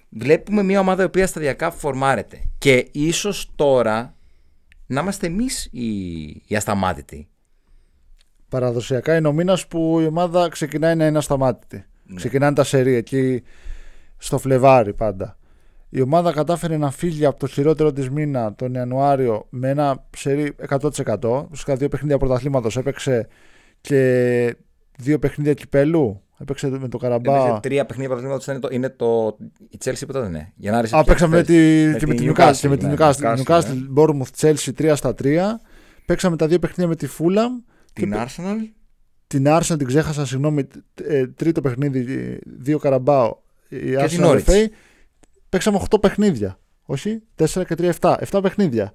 [0.10, 2.42] Βλέπουμε μια ομάδα η οποία σταδιακά φορμάρεται.
[2.58, 4.16] Και ίσως τώρα
[4.86, 7.28] να είμαστε εμείς οι, οι ασταμάτητοι.
[8.50, 11.86] Παραδοσιακά είναι ο μήνας που η ομάδα ξεκινάει να είναι ασταμάτητη.
[12.06, 12.16] Ναι.
[12.16, 13.44] Ξεκινάνε τα σερί εκεί
[14.18, 15.38] στο Φλεβάρι πάντα.
[15.90, 20.56] Η ομάδα κατάφερε να φύγει από το χειρότερο της μήνα τον Ιανουάριο με ένα σερί
[20.70, 21.44] 100%.
[21.44, 23.28] Ουσιαστικά δύο παιχνίδια πρωταθλήματος έπαιξε
[23.82, 24.56] και
[24.98, 26.22] δύο παιχνίδια κυπέλου.
[26.38, 27.38] Έπαιξε με το Καραμπά.
[27.38, 28.52] Έπαιζε τρία παιχνίδια πρωταθλήματο.
[28.52, 29.38] Είναι, το, είναι το.
[29.70, 30.52] Η Chelsea που τότε είναι.
[30.56, 31.54] Για να Α, παίξαμε με τη,
[31.92, 32.58] με και με τη την Newcastle, Newcastle.
[32.60, 33.14] Και με την ναι, Newcastle.
[33.14, 35.38] Newcastle, Newcastle, Bournemouth, Chelsea 3 στα 3.
[36.06, 37.74] Παίξαμε τα δύο παιχνίδια με τη Fulham.
[37.94, 38.58] Την και- Arsenal.
[39.28, 40.68] Την Arsenal την ξέχασα, συγγνώμη.
[41.08, 43.36] ε, τρίτο παιχνίδι, ε, δύο Καραμπάο.
[43.70, 44.44] Η την Arsenal Norwich.
[44.46, 44.66] FA.
[45.50, 46.60] Παίξαμε 8 παιχνίδια.
[46.86, 48.18] Όχι, 4 και 3, 7.
[48.32, 48.94] 7 παιχνίδια.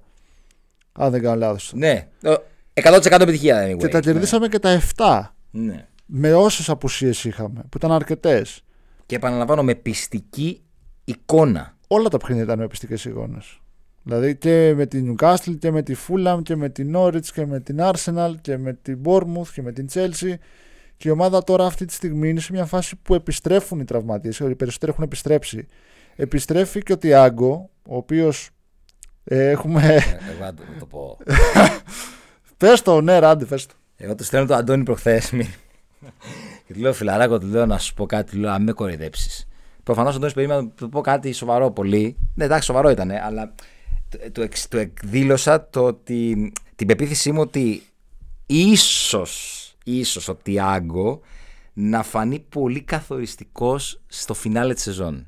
[0.91, 1.71] Αν δεν κάνω λάθος.
[1.75, 2.07] Ναι.
[2.21, 2.33] Ε,
[2.73, 3.77] 100% επιτυχία anyway.
[3.77, 5.35] Και τα κερδίσαμε και τα 7.
[5.51, 5.87] Ναι.
[6.13, 8.63] Με όσες απουσίες είχαμε, που ήταν αρκετές.
[9.05, 10.61] Και επαναλαμβάνω με πιστική
[11.03, 11.77] εικόνα.
[11.87, 13.61] Όλα τα παιχνίδια ήταν με πιστικές εικόνες.
[14.03, 17.59] Δηλαδή και με την Newcastle και με τη Fulham και με την Norwich και με
[17.59, 20.33] την Arsenal και με την Bournemouth και με την Chelsea.
[20.97, 24.39] Και η ομάδα τώρα αυτή τη στιγμή είναι σε μια φάση που επιστρέφουν οι τραυματίες,
[24.39, 25.67] οι περισσότεροι έχουν επιστρέψει.
[26.15, 28.49] Επιστρέφει και ο Τιάγκο, ο οποίος
[29.23, 29.81] ε, έχουμε...
[29.81, 29.95] Ε,
[30.31, 31.17] Εγώ να το, να το πω.
[32.57, 33.73] πες το, ναι ράντι, πες το.
[33.97, 35.31] Εγώ του στέλνω τον Αντώνη προχθές.
[36.67, 39.47] Και του λέω φιλαράκο, του λέω να σου πω κάτι, του λέω αν με κοροϊδέψεις.
[39.83, 42.17] Προφανώς ο Αντώνη περίμενε να του πω κάτι σοβαρό πολύ.
[42.35, 43.53] Ναι, εντάξει, σοβαρό ήταν, αλλά
[44.09, 47.83] του, του, εξ- του εκδήλωσα το ότι, την πεποίθησή μου ότι
[48.45, 51.21] ίσως ίσως ο Τιάγκο
[51.73, 55.27] να φανεί πολύ καθοριστικός στο φινάλε της σεζόν.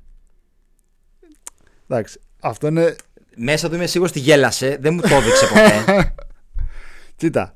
[1.88, 2.96] Εντάξει, αυτό είναι...
[3.36, 6.14] Μέσα του είμαι σίγουρος ότι γέλασε, δεν μου το έδειξε ποτέ.
[7.16, 7.54] Κοίτα,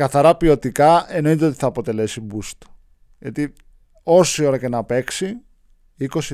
[0.00, 2.68] καθαρά ποιοτικά εννοείται ότι θα αποτελέσει boost.
[3.18, 3.52] Γιατί
[4.02, 5.36] όση ώρα και να παίξει,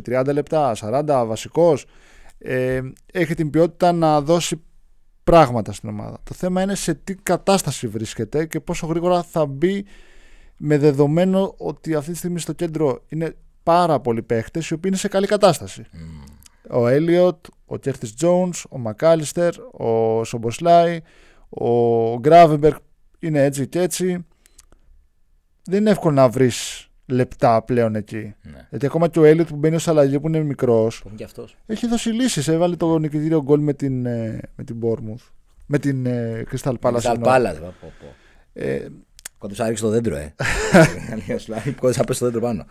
[0.05, 1.87] 20-30 λεπτά, 40 βασικός,
[2.39, 2.81] ε,
[3.13, 4.63] έχει την ποιότητα να δώσει
[5.25, 6.19] πράγματα στην ομάδα.
[6.23, 9.85] Το θέμα είναι σε τι κατάσταση βρίσκεται και πόσο γρήγορα θα μπει
[10.57, 15.01] με δεδομένο ότι αυτή τη στιγμή στο κέντρο είναι πάρα πολλοί παίχτες οι οποίοι είναι
[15.01, 15.85] σε καλή κατάσταση.
[16.71, 21.01] Ο Έλιοτ, ο Κέρτις Jones, ο Μακάλιστερ, ο Σομποσλάι,
[21.49, 22.77] ο Γκράβεμπεργκ
[23.19, 24.27] είναι έτσι και έτσι.
[25.65, 28.35] Δεν είναι εύκολο να βρεις λεπτά πλέον εκεί.
[28.43, 28.67] ναι.
[28.71, 31.25] Γιατί ακόμα και ο Έλιοτ που μπαίνει ω αλλαγή που είναι μικρός, Που είναι και
[31.25, 31.57] αυτός.
[31.67, 32.49] έχει δώσει λύσεις.
[32.49, 35.31] Έβαλε το νικητήριο γκολ με την, ε, με την Bournemouth.
[35.67, 37.01] Με την ε, Crystal Palace.
[37.01, 37.33] Crystal εννοώ.
[37.35, 38.07] Palace, πω, πω, πω.
[38.53, 38.89] Ε,
[39.39, 40.35] Κοντά άρχισε το δέντρο, ε.
[41.81, 42.67] Κοντά πέσει το δέντρο πάνω.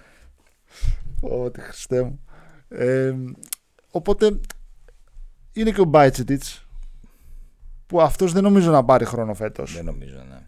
[1.21, 2.19] Ό,τι Χριστέ μου.
[2.67, 3.13] Ε,
[3.91, 4.39] οπότε
[5.53, 6.64] είναι και ο Μπάιτσετιτς
[7.87, 9.73] που αυτός δεν νομίζω να πάρει χρόνο φέτος.
[9.75, 10.47] Δεν νομίζω, ναι.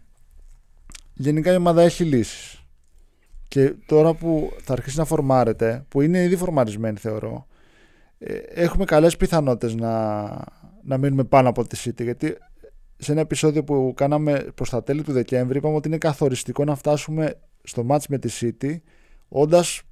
[1.14, 2.62] Γενικά η ομάδα έχει λύσεις.
[3.48, 7.46] Και τώρα που θα αρχίσει να φορμάρεται, που είναι ήδη φορμαρισμένη θεωρώ,
[8.18, 10.24] ε, έχουμε καλές πιθανότητες να,
[10.82, 12.02] να μείνουμε πάνω από τη City.
[12.02, 12.36] Γιατί
[12.96, 16.74] σε ένα επεισόδιο που κάναμε προς τα τέλη του Δεκέμβρη είπαμε ότι είναι καθοριστικό να
[16.74, 18.76] φτάσουμε στο μάτς με τη City
[19.28, 19.82] όντας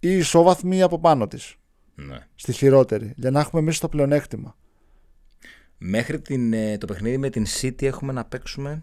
[0.00, 1.56] ή ισόβαθμη ή από πάνω της.
[1.94, 2.18] Ναι.
[2.34, 3.12] Στη χειρότερη.
[3.16, 4.56] Για να έχουμε εμείς το πλεονέκτημα.
[5.78, 8.82] Μέχρι την, ε, το παιχνίδι με την City έχουμε να παίξουμε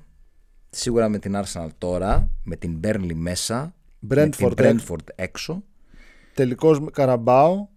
[0.69, 5.63] σίγουρα με την Arsenal τώρα, με την Burnley μέσα, με την Brentford, ε, Brentford έξω.
[6.33, 7.69] τελικός Καραμπάου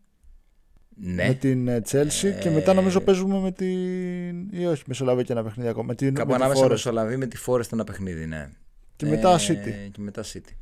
[0.96, 4.60] Ναι, με την ε, Chelsea και μετά νομίζω παίζουμε με την.
[4.60, 5.86] ή όχι, μεσολαβεί και ένα παιχνίδι ακόμα.
[5.86, 6.70] Με την, κάπου με τη ανάμεσα Forest.
[6.70, 8.48] μεσολαβεί με τη Forest ένα παιχνίδι, ναι.
[8.96, 9.90] Και μετά Ε, City.
[9.92, 10.52] Και μετά City.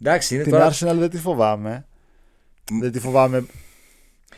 [0.00, 0.70] Εντάξει, είναι Την τώρα...
[0.72, 1.86] Arsenal δεν τη φοβάμαι.
[2.80, 3.46] Δεν τη φοβάμαι.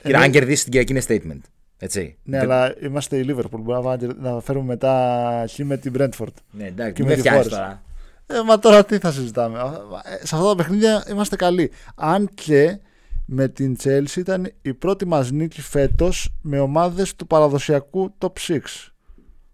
[0.02, 1.02] Κοίτα, αν κερδίσει την Κυριακή είναι
[1.34, 1.40] statement.
[1.78, 2.16] Έτσι.
[2.22, 3.60] Ναι, Δεν- αλλά είμαστε η Liverpool.
[3.60, 6.32] Μπορούμε να- να φέρουμε μετά χ με την Brentford.
[6.50, 7.50] Ναι, εντάξει, και μην με με τη φτιάχνεις Forest.
[7.50, 7.82] τώρα.
[8.26, 9.58] Ε, μα τώρα τι θα συζητάμε.
[9.58, 11.70] Ε, Σε αυτά τα παιχνίδια είμαστε καλοί.
[11.94, 12.78] Αν και
[13.26, 18.92] με την Chelsea ήταν η πρώτη μας νίκη φέτος με ομάδες του παραδοσιακού top 6.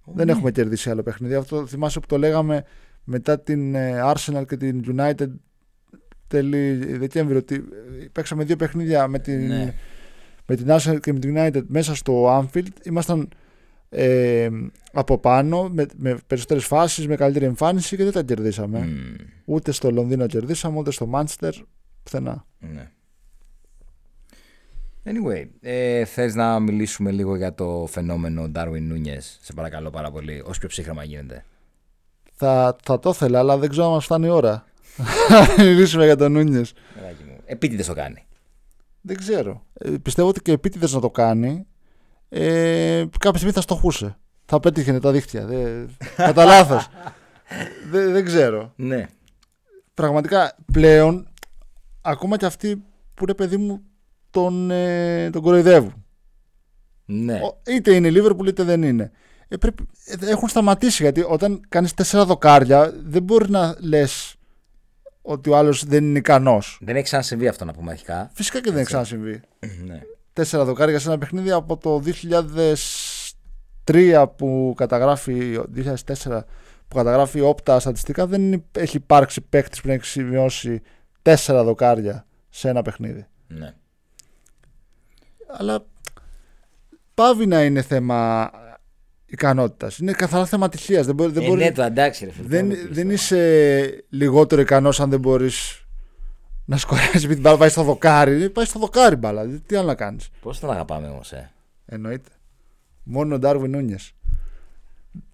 [0.04, 0.32] Δεν ναι.
[0.32, 1.34] έχουμε κερδίσει άλλο παιχνίδι.
[1.34, 2.64] Αυτό θυμάσαι που το λέγαμε
[3.04, 5.28] μετά την ε, Arsenal και την United
[6.28, 9.74] τέλη Δεκέμβρη ότι ε, παίξαμε δύο παιχνίδια με την, Ναι.
[10.46, 12.66] Με την Arsenal και με την United μέσα στο Anfield.
[12.84, 13.28] Ήμασταν
[13.88, 14.48] ε,
[14.92, 18.78] από πάνω με, με περισσότερες φάσεις, με καλύτερη εμφάνιση και δεν τα κερδίσαμε.
[18.78, 21.52] Μμμ, Ούτε στο Λονδίνο κερδίσαμε, ούτε στο Manchester.
[22.02, 22.44] Πουθενά.
[22.58, 22.90] ναι.
[25.08, 30.42] Anyway, ε, θες να μιλήσουμε λίγο για το φαινόμενο Darwin Núñez, σε παρακαλώ πάρα πολύ,
[30.46, 31.44] όσο πιο ψύχρεμα γίνεται.
[32.34, 34.64] Θα, θα το ήθελα, αλλά δεν ξέρω αν μας φτάνει η ώρα.
[35.58, 36.72] Να μιλήσουμε για τον Νούνιες.
[36.94, 37.36] Παιδάκι μου.
[37.44, 38.26] Επίτηδες το κάνει.
[39.00, 39.65] Δεν ξέρω.
[39.78, 41.66] Ε, πιστεύω ότι και επίτηδες να το κάνει,
[42.28, 44.16] ε, κάποια στιγμή θα στοχούσε.
[44.44, 45.46] Θα πέτυχε τα δίχτυα.
[45.46, 45.96] Δεν...
[46.16, 46.88] Κατά λάθος.
[47.90, 48.72] δεν, δεν ξέρω.
[48.76, 49.06] Ναι.
[49.94, 51.28] Πραγματικά πλέον,
[52.00, 52.76] ακόμα και αυτοί
[53.14, 53.82] που είναι παιδί μου
[54.30, 56.04] τον, ε, τον κοροϊδεύουν.
[57.04, 57.34] Ναι.
[57.34, 59.10] Ο- Είτε είναι Liverpool είτε δεν είναι.
[59.48, 64.35] Ε, πρέπει, ε, έχουν σταματήσει γιατί όταν κάνεις τέσσερα δοκάρια δεν μπορεί να λες
[65.28, 66.78] ότι ο άλλος δεν είναι ικανός.
[66.80, 68.30] Δεν έχει ξανασυμβεί αυτό να πούμε αρχικά.
[68.34, 69.40] Φυσικά και δεν έχει ξανασυμβεί.
[69.86, 70.00] ναι.
[70.32, 72.02] τέσσερα δοκάρια σε ένα παιχνίδι από το
[73.84, 76.40] 2003 που καταγράφει 2004
[76.88, 80.82] που καταγράφει όπτα στατιστικά δεν είναι- έχει υπάρξει παίκτης που να έχει σημειώσει
[81.22, 83.26] τέσσερα δοκάρια σε ένα παιχνίδι.
[83.46, 83.74] ναι.
[85.58, 85.84] Αλλά
[87.14, 88.50] πάβει να είναι θέμα
[89.26, 89.98] ικανότητας.
[89.98, 91.02] Είναι καθαρά θέμα ατυχία.
[91.02, 92.46] Δεν, μπορεί, δεν, ε, μπορεί- ναι, το εντάξει ρε φίλε.
[92.48, 93.12] δεν, το πεις δεν τώρα.
[93.12, 95.84] είσαι λιγότερο ικανός αν δεν μπορείς
[96.64, 98.50] να σκοράσει επειδή την μπάλα πάει στο δοκάρι.
[98.50, 99.46] Πάει στο δοκάρι μπάλα.
[99.66, 100.28] Τι άλλο να κάνεις.
[100.40, 101.50] Πώς τον αγαπάμε όμως, ε;
[101.86, 102.28] Εννοείται.
[103.02, 104.12] Μόνο ο Ντάρβιν Νούνιες.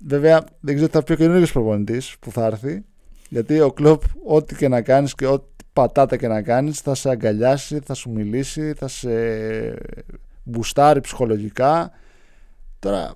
[0.06, 2.84] Βέβαια, δεν ξέρω τι θα πει ο καινούριο προπονητής που θα έρθει.
[3.28, 7.10] Γιατί ο κλοπ, ό,τι και να κάνεις και ό,τι πατάτα και να κάνεις, θα σε
[7.10, 9.10] αγκαλιάσει, θα σου μιλήσει, θα σε
[10.42, 11.90] μπουστάρει ψυχολογικά.
[12.78, 13.14] Τώρα,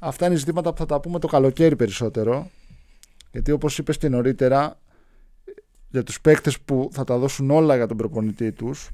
[0.00, 2.50] αυτά είναι ζητήματα που θα τα πούμε το καλοκαίρι περισσότερο.
[3.32, 4.78] Γιατί όπως είπες και νωρίτερα,
[5.88, 8.90] για τους παίκτες που θα τα δώσουν όλα για τον προπονητή τους,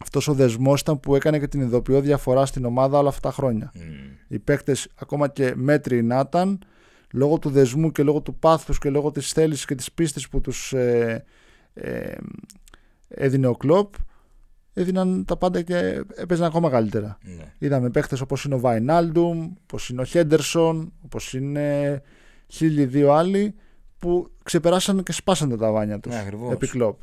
[0.00, 3.34] αυτός ο δεσμός ήταν που έκανε και την ειδοποιώ διαφορά στην ομάδα όλα αυτά τα
[3.34, 3.72] χρόνια.
[3.74, 3.80] Μμ.
[4.28, 6.58] Οι παίκτες ακόμα και μέτροι να ήταν,
[7.12, 10.40] λόγω του δεσμού και λόγω του πάθους και λόγω της θέλησης και της πίστης που
[10.40, 11.24] τους ε,
[11.74, 12.14] ε,
[13.08, 13.94] έδινε ο Κλόπ,
[14.72, 17.18] έδιναν τα πάντα και έπαιζαν ακόμα καλύτερα.
[17.22, 17.44] Ναι.
[17.58, 22.00] Είδαμε παίχτες όπως είναι ο Βαϊνάλντουμ, όπως είναι ο Χέντερσον, όπως είναι
[22.48, 23.54] χίλιοι δύο άλλοι
[23.98, 26.52] που ξεπεράσαν και σπάσαν τα ταβάνια τους Ναι, ακριβώς.
[26.52, 27.00] επί κλόπ.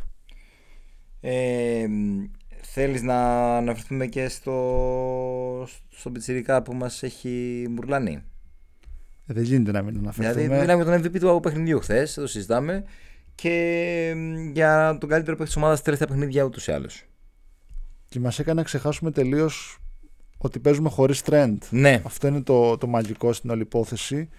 [1.22, 2.24] Ε, μ,
[2.62, 3.18] θέλεις να
[3.58, 8.24] αναφερθούμε και στο, στο πιτσιρικά που μας έχει μουρλάνει.
[9.28, 10.44] Ε, δεν γίνεται να μην αναφερθούμε.
[10.46, 12.84] Δηλαδή, μιλάμε για τον MVP του παιχνιδιού χθες, το συζητάμε.
[13.36, 17.07] Και μ, για τον καλύτερο παίκτη της ομάδας τελευταία παιχνίδια ούτως ή άλλως.
[18.10, 19.78] Και μας έκανε να ξεχάσουμε τελείως
[20.38, 21.58] ότι παίζουμε χωρίς Trent.
[21.70, 24.30] Ναι, Αυτό είναι το, το μαγικό στην όλη υπόθεση.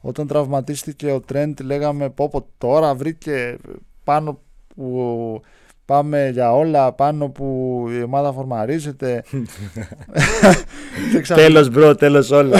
[0.00, 3.56] Όταν τραυματίστηκε ο Trent λέγαμε πω πω τώρα βρήκε
[4.04, 4.40] πάνω
[4.74, 5.42] που
[5.84, 9.24] πάμε για όλα, πάνω που η ομάδα φορμαρίζεται.
[11.12, 12.58] Και ξαφνικά- τέλος bro, τέλος όλα.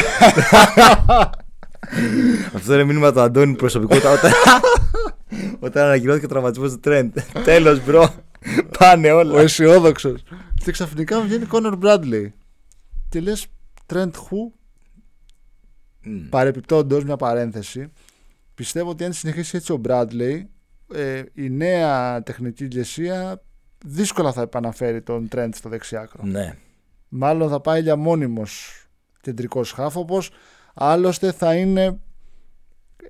[2.55, 4.33] Αυτό είναι μήνυμα του Αντώνη προσωπικότητα όταν,
[5.61, 7.19] όταν ανακοινώθηκε ο τραυματισμός του Trent.
[7.45, 8.09] τέλος bro,
[8.79, 9.41] πάνε όλα.
[9.41, 10.23] αισιόδοξος.
[10.65, 12.35] Και ξαφνικά βγαίνει Κόνορ Μπράντλεϊ.
[13.09, 13.47] Και λες
[13.93, 14.51] Trent who,
[16.03, 17.93] Μμ, παρεπιπτόντως μια παρένθεση,
[18.55, 20.49] πιστεύω ότι αν συνεχίσει έτσι ο Μπράντλεϊ,
[20.95, 23.43] ε, η νέα τεχνική ηγεσία
[23.87, 26.25] δύσκολα θα επαναφέρει τον Trent στο δεξιάκρο.
[26.25, 26.55] Ναι,
[27.09, 28.83] Μάλλον θα πάει για μόνιμος
[29.21, 30.31] κεντρικός χάφ όπως
[30.75, 31.99] άλλωστε θα είναι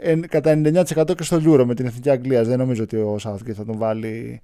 [0.00, 2.46] εν- κατά 99% και στο Euro με την Εθνική Αγγλίας.
[2.46, 4.40] Δεν νομίζω ότι ο Southgate θα τον βάλει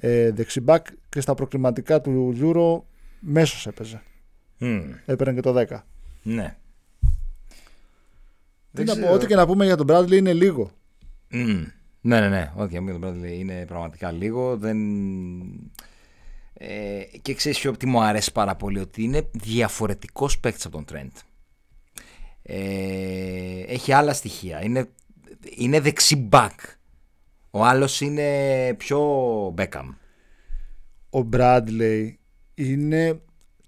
[0.00, 2.88] ε, δεξιμπάκ και στα προκριματικά του Euro
[3.20, 4.02] μέσος έπαιζε.
[4.58, 5.66] Μμ, Έπαιρνε και το 10.
[6.22, 6.56] ναι.
[8.72, 9.06] Τι Δεν να ξέρω.
[9.06, 10.70] πω, ό,τι και να πούμε για τον Bradley είναι λίγο.
[11.30, 11.62] Μμ.
[12.00, 12.52] Ναι, ναι, ναι.
[12.56, 14.56] Ό,τι και να πούμε για τον Bradley είναι πραγματικά λίγο.
[14.56, 14.78] Δεν...
[16.60, 20.84] Ε, και ξέρεις ποιο τι μου αρέσει πάρα πολύ, ότι είναι διαφορετικός παίκτης από τον
[20.92, 21.20] Trent.
[22.42, 24.64] Ε, έχει άλλα στοιχεία.
[24.64, 24.88] Είναι,
[25.56, 26.60] είναι δεξιμπάκ.
[27.50, 28.24] Ο άλλος είναι
[28.76, 29.00] πιο
[29.58, 29.94] Beckham.
[31.10, 32.12] Ο Bradley
[32.54, 33.20] είναι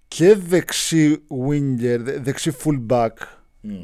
[0.08, 3.10] και δεξί winger, δε- δεξί fullback.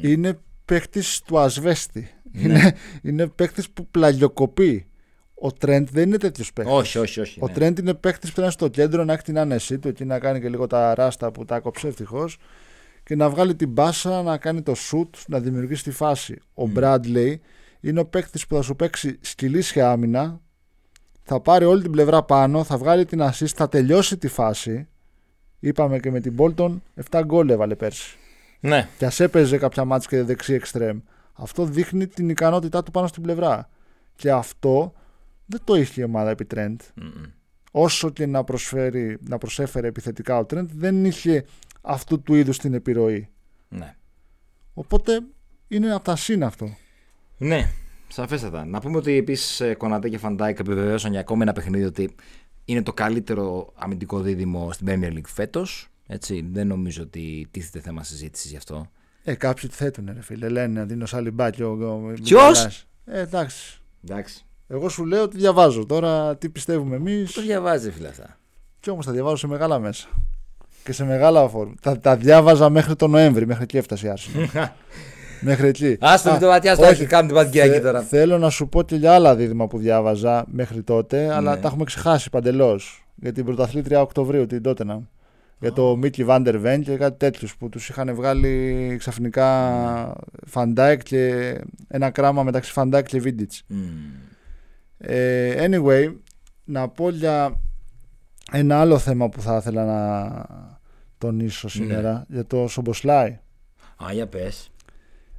[0.01, 2.09] Είναι παίκτης του ασβέστη.
[2.31, 4.85] Είναι, είναι παίκτης που πλαγιοκοπεί.
[5.41, 6.71] Ο Trent δεν είναι τέτοιος παίκτη.
[6.71, 7.39] Όχι, όχι, όχι.
[7.41, 7.53] Ο ναι.
[7.55, 10.41] Trent είναι παίκτη που είναι στο κέντρο να έχει την άνεσή του εκεί να κάνει
[10.41, 12.37] και λίγο τα ράστα που τα άκοψε ευτυχώς
[13.03, 16.39] και να βγάλει την μπάσα, να κάνει το shoot, να δημιουργήσει τη φάση.
[16.53, 17.35] Ο Bradley
[17.81, 20.41] είναι ο παίκτης που θα σου παίξει σκυλίσια άμυνα,
[21.23, 24.87] θα πάρει όλη την πλευρά πάνω, θα βγάλει την assist, θα τελειώσει τη φάση.
[25.59, 26.77] Είπαμε και με την Bolton
[27.09, 28.17] 7 γκολ έβαλε πέρσι.
[28.59, 28.89] Ναι.
[28.97, 30.99] Και ας έπαιζε κάποια μάτς και δεξί εξτρέμ.
[31.33, 33.69] Αυτό δείχνει την ικανότητά του πάνω στην πλευρά.
[34.15, 34.93] Και αυτό
[35.45, 36.75] δεν το είχε η ομάδα επί Trent.
[36.95, 37.23] Μμμ.
[37.71, 41.45] Όσο και να, προσφέρει, να προσέφερε επιθετικά ο Trent, δεν είχε
[41.81, 43.29] αυτού του είδους την επιρροή.
[43.69, 43.95] ναι.
[44.73, 45.19] Οπότε
[45.67, 46.77] είναι από τα σύν αυτό.
[47.37, 47.69] Ναι,
[48.07, 48.65] σαφέστατα.
[48.65, 52.15] Να πούμε ότι επίσης Κονατέ και Φαν Ντάικ επιβεβαίωσαν για ακόμη ένα παιχνίδι ότι
[52.65, 55.87] είναι το καλύτερο αμυντικό δίδυμο στην Premier League φέτος.
[56.07, 58.87] Έτσι, δεν νομίζω ότι τίθεται θέμα συζήτησης γι' αυτό.
[59.23, 60.49] Ε, κάποιοι θέτουν, ρε φίλε.
[60.49, 61.69] Λένε Δίνο Σαλιμπά και ο.
[61.71, 63.81] ο- Ποιος; Ε, εντάξει.
[64.07, 64.45] Εντάξει.
[64.67, 65.85] Εγώ σου λέω ότι διαβάζω.
[65.85, 67.31] Τώρα τι πιστεύουμε εμείς.
[67.33, 68.39] Το διαβάζει, φίλε αυτά.
[68.79, 70.07] Και όμως τα διαβάζω σε μεγάλα μέσα.
[70.83, 71.73] Και σε μεγάλα φόρμα.
[71.81, 74.47] Τα, τα διάβαζα μέχρι τον Νοέμβρη, μέχρι εκεί έφτασε η Arsenal.
[75.39, 75.97] μέχρι εκεί.
[75.99, 76.91] Άστο Α, με το ματιά στο όχι.
[76.91, 78.01] άρχι, κάνουμε την παντικυριακή Θε- τώρα.
[78.01, 81.61] Θέλω να σου πω και για άλλα δίδυμα που διάβαζα μέχρι τότε, αλλά Ναι.
[81.61, 83.05] τα έχουμε ξεχάσει παντελώς.
[83.15, 85.01] Για την πρωταθλήτρια Οκτωβρίου, την Τότενα.
[85.59, 90.13] Για το Μίκι Βαν ντε Βεν και κάτι τέτοιους που τους είχαν βγάλει ξαφνικά
[90.45, 91.53] Φαν Ντάικ και
[91.87, 93.63] ένα κράμα μεταξύ Φαν Ντάικ και Βίντιτς.
[93.67, 93.87] Μμμ.
[94.97, 96.13] Ε, anyway,
[96.63, 97.59] να πω για
[98.51, 100.45] ένα άλλο θέμα που θα ήθελα να
[101.17, 103.39] τονίσω σήμερα για το Σομποσλάι.
[104.05, 104.27] Α, για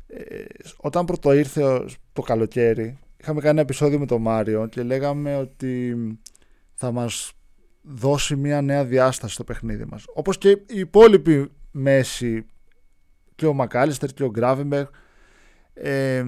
[0.08, 0.46] πε.
[0.76, 5.96] όταν πρωτοήρθε ο- το καλοκαίρι, είχαμε κάνει ένα επεισόδιο με τον Μάριο και λέγαμε ότι
[6.74, 7.32] θα μας
[7.82, 10.04] δώσει μια νέα διάσταση στο παιχνίδι μας.
[10.14, 12.46] Όπως και οι υπόλοιποι μέση
[13.34, 14.84] και ο Μακάλιστερ και ο Γκράβεμπερ
[15.74, 16.24] ε,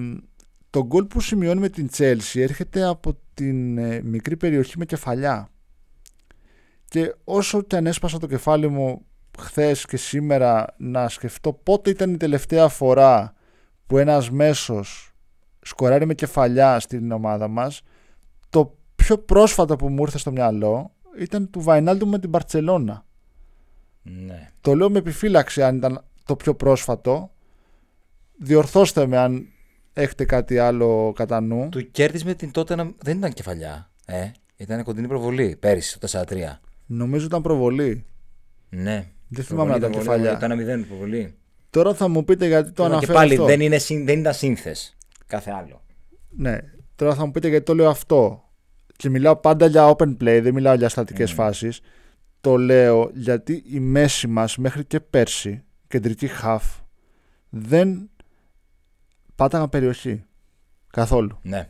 [0.69, 5.49] το γκολ που σημειώνει με την Τσέλσι έρχεται από την ε, μικρή περιοχή με κεφαλιά
[6.85, 9.05] και όσο και αν έσπασα το κεφάλι μου
[9.39, 13.33] χθες και σήμερα να σκεφτώ πότε ήταν η τελευταία φορά
[13.91, 15.13] που ένας μέσος
[15.61, 17.81] σκοράρει με κεφαλιά στην ομάδα μας
[18.49, 23.05] το πιο πρόσφατο που μου ήρθε στο μυαλό ήταν του Βαϊνάλντου με την Μπαρτσελώνα.
[24.01, 24.51] Ναι.
[24.61, 27.31] Το λέω με επιφύλαξη αν ήταν το πιο πρόσφατο.
[28.37, 29.47] Διορθώστε με αν
[29.93, 31.69] έχετε κάτι άλλο κατά νου.
[31.69, 32.91] Του κέρδισε με την τότε να...
[32.97, 33.91] δεν ήταν κεφαλιά.
[34.05, 36.37] Ε, ήταν κοντινή προβολή πέρυσι το 4-3.
[36.85, 38.05] Νομίζω ήταν προβολή.
[38.69, 39.07] Ναι.
[39.27, 40.31] Δεν θυμάμαι να ήταν κεφαλιά.
[40.31, 41.35] Ήταν 0 προβολή.
[41.71, 43.45] Τώρα θα μου πείτε γιατί το και αναφέρω πάλι αυτό.
[43.45, 44.95] δεν, είναι, συν- δεν ήταν σύνθες.
[45.27, 45.81] Κάθε άλλο.
[46.29, 46.57] Ναι.
[46.95, 48.43] Τώρα θα μου πείτε γιατί το λέω αυτό.
[48.95, 51.81] Και μιλάω πάντα για open play, δεν μιλάω για στατικές φάσεις.
[52.41, 56.59] Το λέω γιατί η μέση μας μέχρι και πέρσι, κεντρική half,
[57.49, 58.09] δεν
[59.35, 60.23] πάταγαν περιοχή.
[60.89, 61.39] Καθόλου.
[61.41, 61.69] Ναι.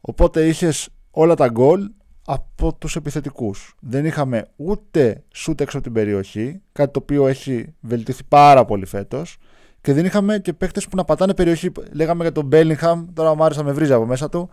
[0.00, 1.90] Οπότε είχες όλα τα γκολ
[2.32, 3.74] από τους επιθετικούς.
[3.80, 8.86] Δεν είχαμε ούτε σούτ έξω από την περιοχή, κάτι το οποίο έχει βελτιωθεί πάρα πολύ
[8.86, 9.36] φέτος.
[9.80, 11.72] Και δεν είχαμε και παίκτες που να πατάνε περιοχή.
[11.92, 14.50] Λέγαμε για τον Μπέλιγχαμ, τώρα ο Μάριος θα με βρίζει από μέσα του.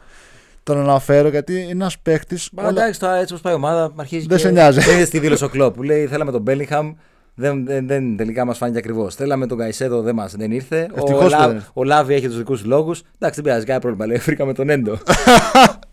[0.64, 2.50] Τον αναφέρω γιατί είναι ένας παίκτης...
[2.52, 4.26] Μα όλα- εντάξει, τώρα έτσι όπως πάει η ομάδα, αρχίζει.
[4.28, 4.44] Δεν και...
[4.44, 4.80] σε νοιάζει.
[4.80, 6.94] Δεν είδε τη δήλωση ο Κλόπ που λέει: Θέλαμε τον Μπέλιγχαμ.
[7.36, 9.16] Δεν, δεν, δεν, τελικά μας φάνηκε ακριβώς.
[9.16, 10.90] Θέλαμε τον Καϊσέδο, δεν, μας, δεν ήρθε.
[10.96, 11.70] Ευτυχώς ο, που Λα- δεν ήρθε.
[11.74, 13.00] ο Λάβη έχει τους δικούς τους λόγους.
[13.00, 14.06] Εντάξει, δεν πειράζει, κανένα πρόβλημα.
[14.06, 14.98] Λέει: Βρήκαμε τον Έντο.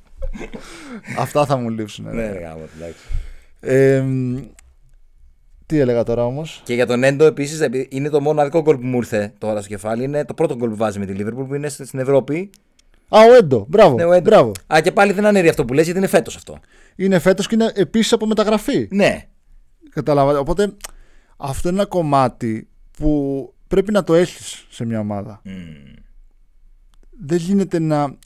[1.19, 2.05] Αυτά θα μου λείψουν.
[2.15, 3.05] ναι, ρε γάμο, εντάξει.
[3.61, 4.37] Ε, μ,
[5.67, 8.97] τι έλεγα τώρα όμως; Και για τον Έντο επίσης είναι το μοναδικό γκολ που μου
[8.97, 10.05] ήρθε τώρα στο κεφάλι.
[10.05, 12.51] Είναι το πρώτο γκολ που βάζει με τη Λίβερπουλ που είναι στην Ευρώπη.
[13.09, 13.67] Α, ο Έντο.
[13.69, 13.95] Μπράβο.
[13.95, 14.31] Ναι, ο Έντο.
[14.31, 14.53] Μπράβο.
[14.75, 16.59] Α, και πάλι δεν ανέρει αυτό που λες γιατί είναι φέτος αυτό.
[16.97, 18.89] Είναι φέτος και είναι επίσης από μεταγραφή.
[18.91, 19.29] Ναι.
[19.91, 20.41] Καταλαβαίνετε.
[20.41, 20.73] Οπότε
[21.37, 22.69] αυτό είναι ένα κομμάτι
[22.99, 25.43] που πρέπει να το έχεις σε μια ομάδα.
[27.25, 28.17] Δεν γίνεται να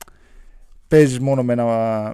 [0.91, 1.65] παίζεις μόνο με ένα,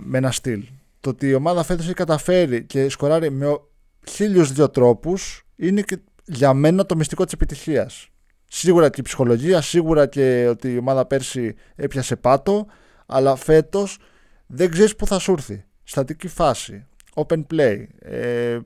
[0.02, 0.64] με ένα στυλ.
[1.00, 3.70] Το ότι η ομάδα φέτος έχει καταφέρει και σκοράρει με ο-
[4.08, 8.08] χίλιους δύο τρόπους είναι και για μένα το μυστικό της επιτυχίας.
[8.44, 12.66] Σίγουρα και η ψυχολογία, σίγουρα και ότι η ομάδα πέρσι έπιασε πάτο,
[13.06, 13.98] αλλά φέτος
[14.46, 15.64] δεν ξέρεις πού θα σου έρθει.
[15.84, 18.58] Στατική φάση, open play, ε,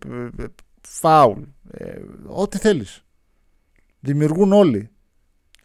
[1.01, 1.35] foul,
[1.70, 1.94] ε,
[2.27, 3.05] ό,τι θέλεις.
[4.01, 4.90] Δημιουργούν όλοι.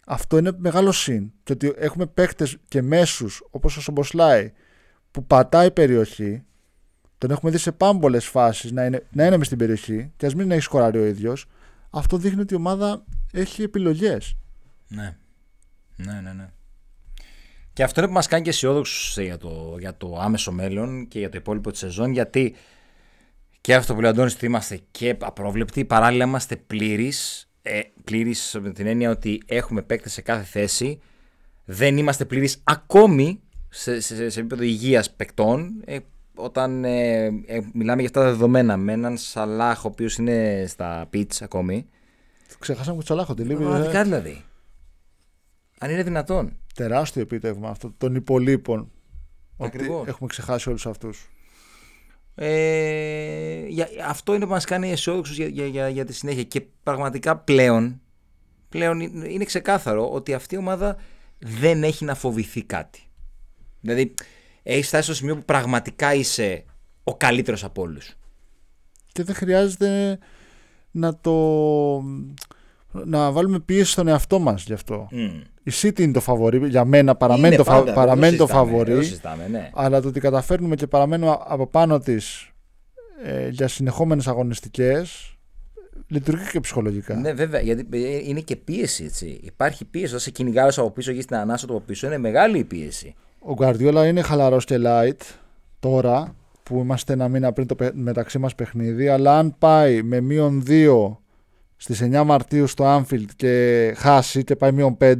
[0.05, 1.31] Αυτό είναι μεγάλο συν.
[1.43, 4.51] Και ότι έχουμε παίκτες και μέσους όπως ο Σομποσλάι
[5.11, 6.43] που πατάει περιοχή,
[7.17, 10.35] τον έχουμε δει σε πάμπολες φάσεις να είναι, να είναι μες στην περιοχή και ας
[10.35, 11.45] μην έχει σκοράρει ο ίδιος.
[11.89, 14.35] Αυτό δείχνει ότι η ομάδα έχει επιλογές.
[14.87, 15.17] Ναι.
[15.95, 16.49] Ναι, ναι, ναι.
[17.73, 21.19] Και αυτό είναι που μας κάνει και αισιόδοξους για το, για το άμεσο μέλλον και
[21.19, 22.11] για το υπόλοιπο της σεζόν.
[22.11, 22.55] Γιατί
[23.61, 27.49] και αυτό που λέει ο Αντώνης, ότι είμαστε και απρόβλεπτοι, παράλληλα είμαστε πλήρεις.
[27.67, 30.99] Ε, πλήρης με την έννοια ότι έχουμε παίκτες σε κάθε θέση.
[31.65, 35.81] Δεν είμαστε πλήρεις ακόμη σε, σε, σε επίπεδο υγείας παικτών.
[35.85, 35.97] Ε,
[36.35, 41.07] όταν ε, ε, μιλάμε για αυτά τα δεδομένα με έναν Σαλάχ ο οποίος είναι στα
[41.09, 41.85] πιτς ακόμη.
[42.59, 44.43] Ξεχάσαμε και Σαλάχ, ότι Πραγματικά δηλαδή.
[45.79, 46.57] Αν είναι δυνατόν.
[46.73, 48.91] Τεράστιο επίτευγμα αυτό των υπολείπων.
[49.57, 49.99] Ακριβώς.
[49.99, 51.29] Ότι έχουμε ξεχάσει όλους αυτούς.
[52.35, 56.61] Ε, για, αυτό είναι που μας κάνει αισιόδοξους για, για, για, για, τη συνέχεια και
[56.83, 58.01] πραγματικά πλέον,
[58.69, 60.97] πλέον είναι ξεκάθαρο ότι αυτή η ομάδα
[61.39, 62.99] δεν έχει να φοβηθεί κάτι.
[63.81, 64.13] Δηλαδή
[64.63, 66.65] έχεις φτάσει στο σημείο που πραγματικά είσαι
[67.03, 68.13] ο καλύτερος από όλους.
[69.11, 70.19] Και δεν χρειάζεται
[70.91, 71.33] να το
[73.05, 75.07] να βάλουμε πίεση στον εαυτό μας γι' αυτό.
[75.11, 75.41] Mm.
[75.63, 79.19] Η City είναι το φαβορή, για μένα παραμένει είναι το, πάντα, παραμένει το φαβορή,
[79.51, 79.69] ναι.
[79.73, 82.49] αλλά το ότι καταφέρνουμε και παραμένουμε από πάνω της
[83.23, 85.35] ε, για συνεχόμενες αγωνιστικές
[86.07, 87.15] λειτουργεί και ψυχολογικά.
[87.15, 89.03] Ναι, βέβαια, γιατί ε, είναι και πίεση.
[89.03, 89.39] Έτσι.
[89.43, 90.07] Υπάρχει πίεση.
[90.07, 93.15] Όταν σε κυνηγάει από πίσω και στην ανάσα του από πίσω, είναι μεγάλη η πίεση.
[93.39, 95.35] Ο Γκαρδιόλα είναι χαλαρός και light
[95.79, 99.07] τώρα που είμαστε ένα μήνα πριν το μεταξύ μας παιχνίδι.
[99.07, 101.17] Αλλά αν πάει με μείον 2
[101.85, 105.15] στις 9 Μαρτίου στο Anfield και χάσει και πάει μείον 5,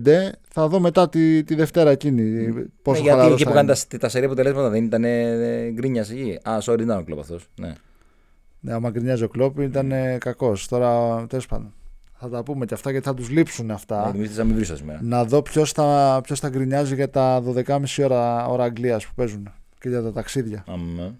[0.50, 2.54] θα δω μετά τη, τη Δευτέρα εκείνη.
[2.82, 6.40] Πόσο ναι, γιατί εκεί που κάνει τα, τα σερή αποτελέσματα δεν ήταν ε, γκρίνιας εκεί.
[6.50, 7.48] Α, sorry, ήταν ο κλοπ αυτός.
[7.60, 7.74] Ναι.
[8.60, 10.68] Ναι, άμα γκρινιάζει ο κλοπ ήταν ε, κακός.
[10.68, 11.74] Τώρα τέλος πάντων.
[12.14, 14.02] Θα τα πούμε και αυτά γιατί θα τους λείψουν αυτά.
[14.06, 14.12] Να,
[15.02, 19.54] να δω ποιος θα, ποιος θα γκρινιάζει για τα 12.30 ώρα, ώρα Αγγλίας που παίζουν
[19.80, 20.64] και για τα ταξίδια.
[20.68, 21.16] Αμέ.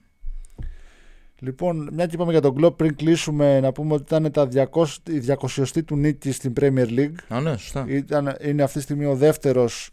[1.40, 4.86] Λοιπόν, μια και είπαμε για τον Κλοπ πριν κλείσουμε, να πούμε ότι ήταν τα 200,
[5.10, 5.22] η
[5.66, 7.16] 200 του νίκη στην Premier League.
[7.28, 7.86] Α, ναι, σωστά.
[7.88, 9.90] Ήταν, είναι αυτή τη στιγμή ο δεύτερος.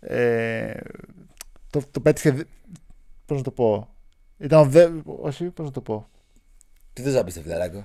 [0.00, 0.72] Ε,
[1.70, 2.46] το, το πέτυχε.
[3.26, 3.88] Πώς να το πω.
[4.38, 6.08] Ήταν ο δε, όχι, πώς να το πω.
[6.92, 7.84] Τι δεν ζάπησε, φιλαράκο.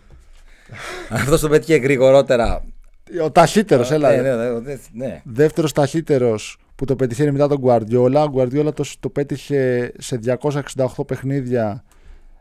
[1.09, 2.63] Αυτό το πέτυχε γρηγορότερα.
[3.23, 4.15] Ο ταχύτερος, έλα.
[4.15, 5.21] Ναι, ναι, ναι, ναι.
[5.25, 8.27] Δεύτερος ταχύτερος που το πετυχαίνει μετά τον Guardiola.
[8.29, 10.19] Ο Guardiola το, το πέτυχε σε
[10.75, 11.83] 268 παιχνίδια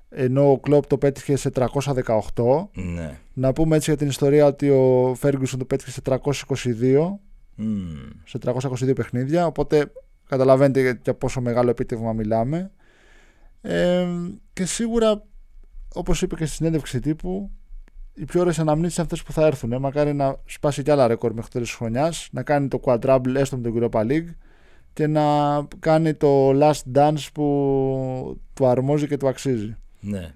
[0.08, 2.68] ενώ ο Κλόπ το πέτυχε σε 318.
[2.72, 3.18] Ναι.
[3.32, 6.20] Να πούμε έτσι για την ιστορία ότι ο Φέργκουσον το πέτυχε σε 322.
[7.58, 8.10] Mm.
[8.24, 9.46] Σε 322 παιχνίδια.
[9.46, 9.92] Οπότε
[10.28, 12.70] καταλαβαίνετε για πόσο μεγάλο επίτευγμα μιλάμε.
[13.60, 14.06] Ε,
[14.52, 15.22] και σίγουρα,
[15.94, 17.50] όπως είπε και στη συνέντευξη τύπου,
[18.14, 19.72] οι πιο ωραίες αναμνήσεις είναι αυτές που θα έρθουν.
[19.72, 23.34] Ε, μακάρι να σπάσει κι άλλα ρεκόρ μέχρι τέλος της χρονιάς, να κάνει το quadruple
[23.34, 24.34] έστω με τον Europa League
[24.92, 25.22] και να
[25.78, 29.76] κάνει το last dance που του αρμόζει και του αξίζει.
[30.00, 30.34] Ναι.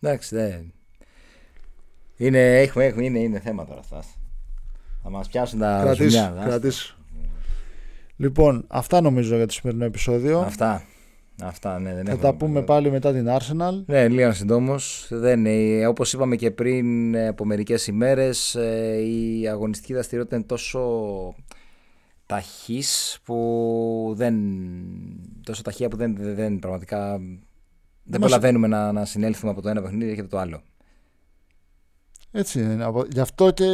[0.00, 0.60] Εντάξει, ναι.
[2.16, 4.06] Είναι, έχουμε, έχουμε, είναι, είναι θέμα τώρα αυτάς.
[5.02, 6.96] Θα μας πιάσουν τα κρατήσου, κρατήσου.
[8.16, 10.40] Λοιπόν, αυτά νομίζω για το σημερινό επεισόδιο.
[10.40, 10.82] Αυτά.
[11.42, 13.82] Αυτά, ναι, δεν θα τα πούμε πάλι μετά την Arsenal.
[13.86, 15.12] Ναι, λίγο συντόμως.
[15.88, 20.80] Όπως είπαμε και πριν ε, από μερικές ημέρες, ε, η αγωνιστική δραστηριότητα είναι τόσο
[22.26, 24.34] ταχύς που δεν.
[25.42, 27.20] τόσο ταχεία που δεν, δεν πραγματικά
[28.06, 30.62] δεν προλαβαίνουμε να, να συνέλθουμε από το ένα παιχνίδι και το άλλο.
[32.30, 32.90] Έτσι είναι.
[33.10, 33.64] Γι' αυτό και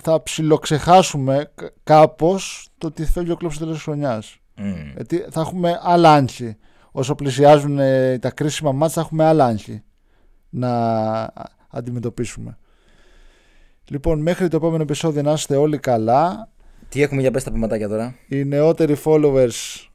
[0.00, 4.38] θα ψιλοξεχάσουμε κάπως το τι θέλει ο κλόπ στο τέλος χρονιάς.
[4.56, 4.92] Mm.
[4.94, 6.56] Γιατί θα έχουμε άλλα άγχη.
[6.92, 9.82] Όσο πλησιάζουν ε, τα κρίσιμα μάτια θα έχουμε άλλα άγχη
[10.48, 10.70] να
[11.70, 12.58] αντιμετωπίσουμε.
[13.88, 16.48] Λοιπόν, μέχρι το επόμενο επεισόδιο να είστε όλοι καλά.
[16.88, 18.14] Τι έχουμε για πες τα ποιηματάκια τώρα.
[18.28, 19.86] Οι νεότεροι followers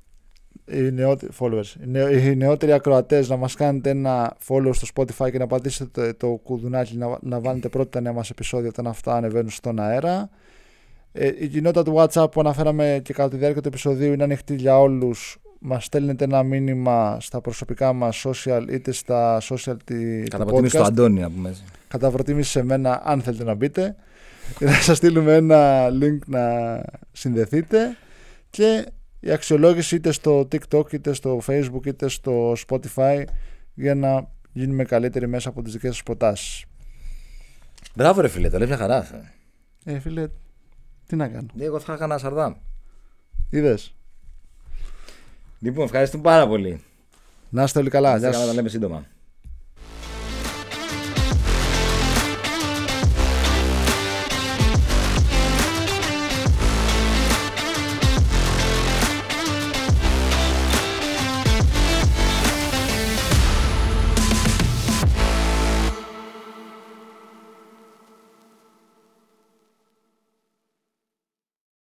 [0.66, 5.48] οι νεότεροι, followers, οι νεότεροι ακροατές να μας κάνετε ένα follow στο Spotify και να
[5.48, 9.80] πατήσετε το κουδουνάκι να, να βάλετε πρώτα τα νέα μας επεισόδια όταν αυτά ανεβαίνουν στον
[9.80, 10.30] αέρα.
[11.12, 14.56] Ε, η κοινότητα του WhatsApp που αναφέραμε και κατά τη διάρκεια του επεισοδίου είναι ανοιχτή
[14.56, 15.38] για όλους.
[15.60, 20.86] Μας στέλνετε ένα μήνυμα στα προσωπικά μας social είτε στα social τη, Κατά προτίμηση στο
[20.86, 21.56] Αντώνη να πούμε.
[21.88, 23.96] Κατά προτίμηση σε μένα αν θέλετε να μπείτε.
[24.58, 26.42] Και θα σας στείλουμε ένα link να
[27.12, 27.98] συνδεθείτε.
[28.50, 28.86] Και
[29.26, 33.24] η αξιολόγηση είτε στο TikTok είτε στο Facebook είτε στο Spotify
[33.74, 36.66] για να γίνουμε καλύτεροι μέσα από τις δικές σας προτάσεις.
[37.96, 39.08] Μπράβο ρε φίλε, το λέει μια χαρά.
[39.84, 40.28] Ε, φίλε,
[41.08, 42.54] Τι να κάνω; Εγώ θα έκανα Σαρδάμ.
[43.50, 43.96] Είδες.
[45.60, 46.82] Λοιπόν, ευχαριστούμε πάρα πολύ.
[47.50, 48.10] Να είστε όλοι καλά.
[48.10, 48.54] Να είστε Γεια καλά, σας.
[48.56, 49.06] τα λέμε σύντομα.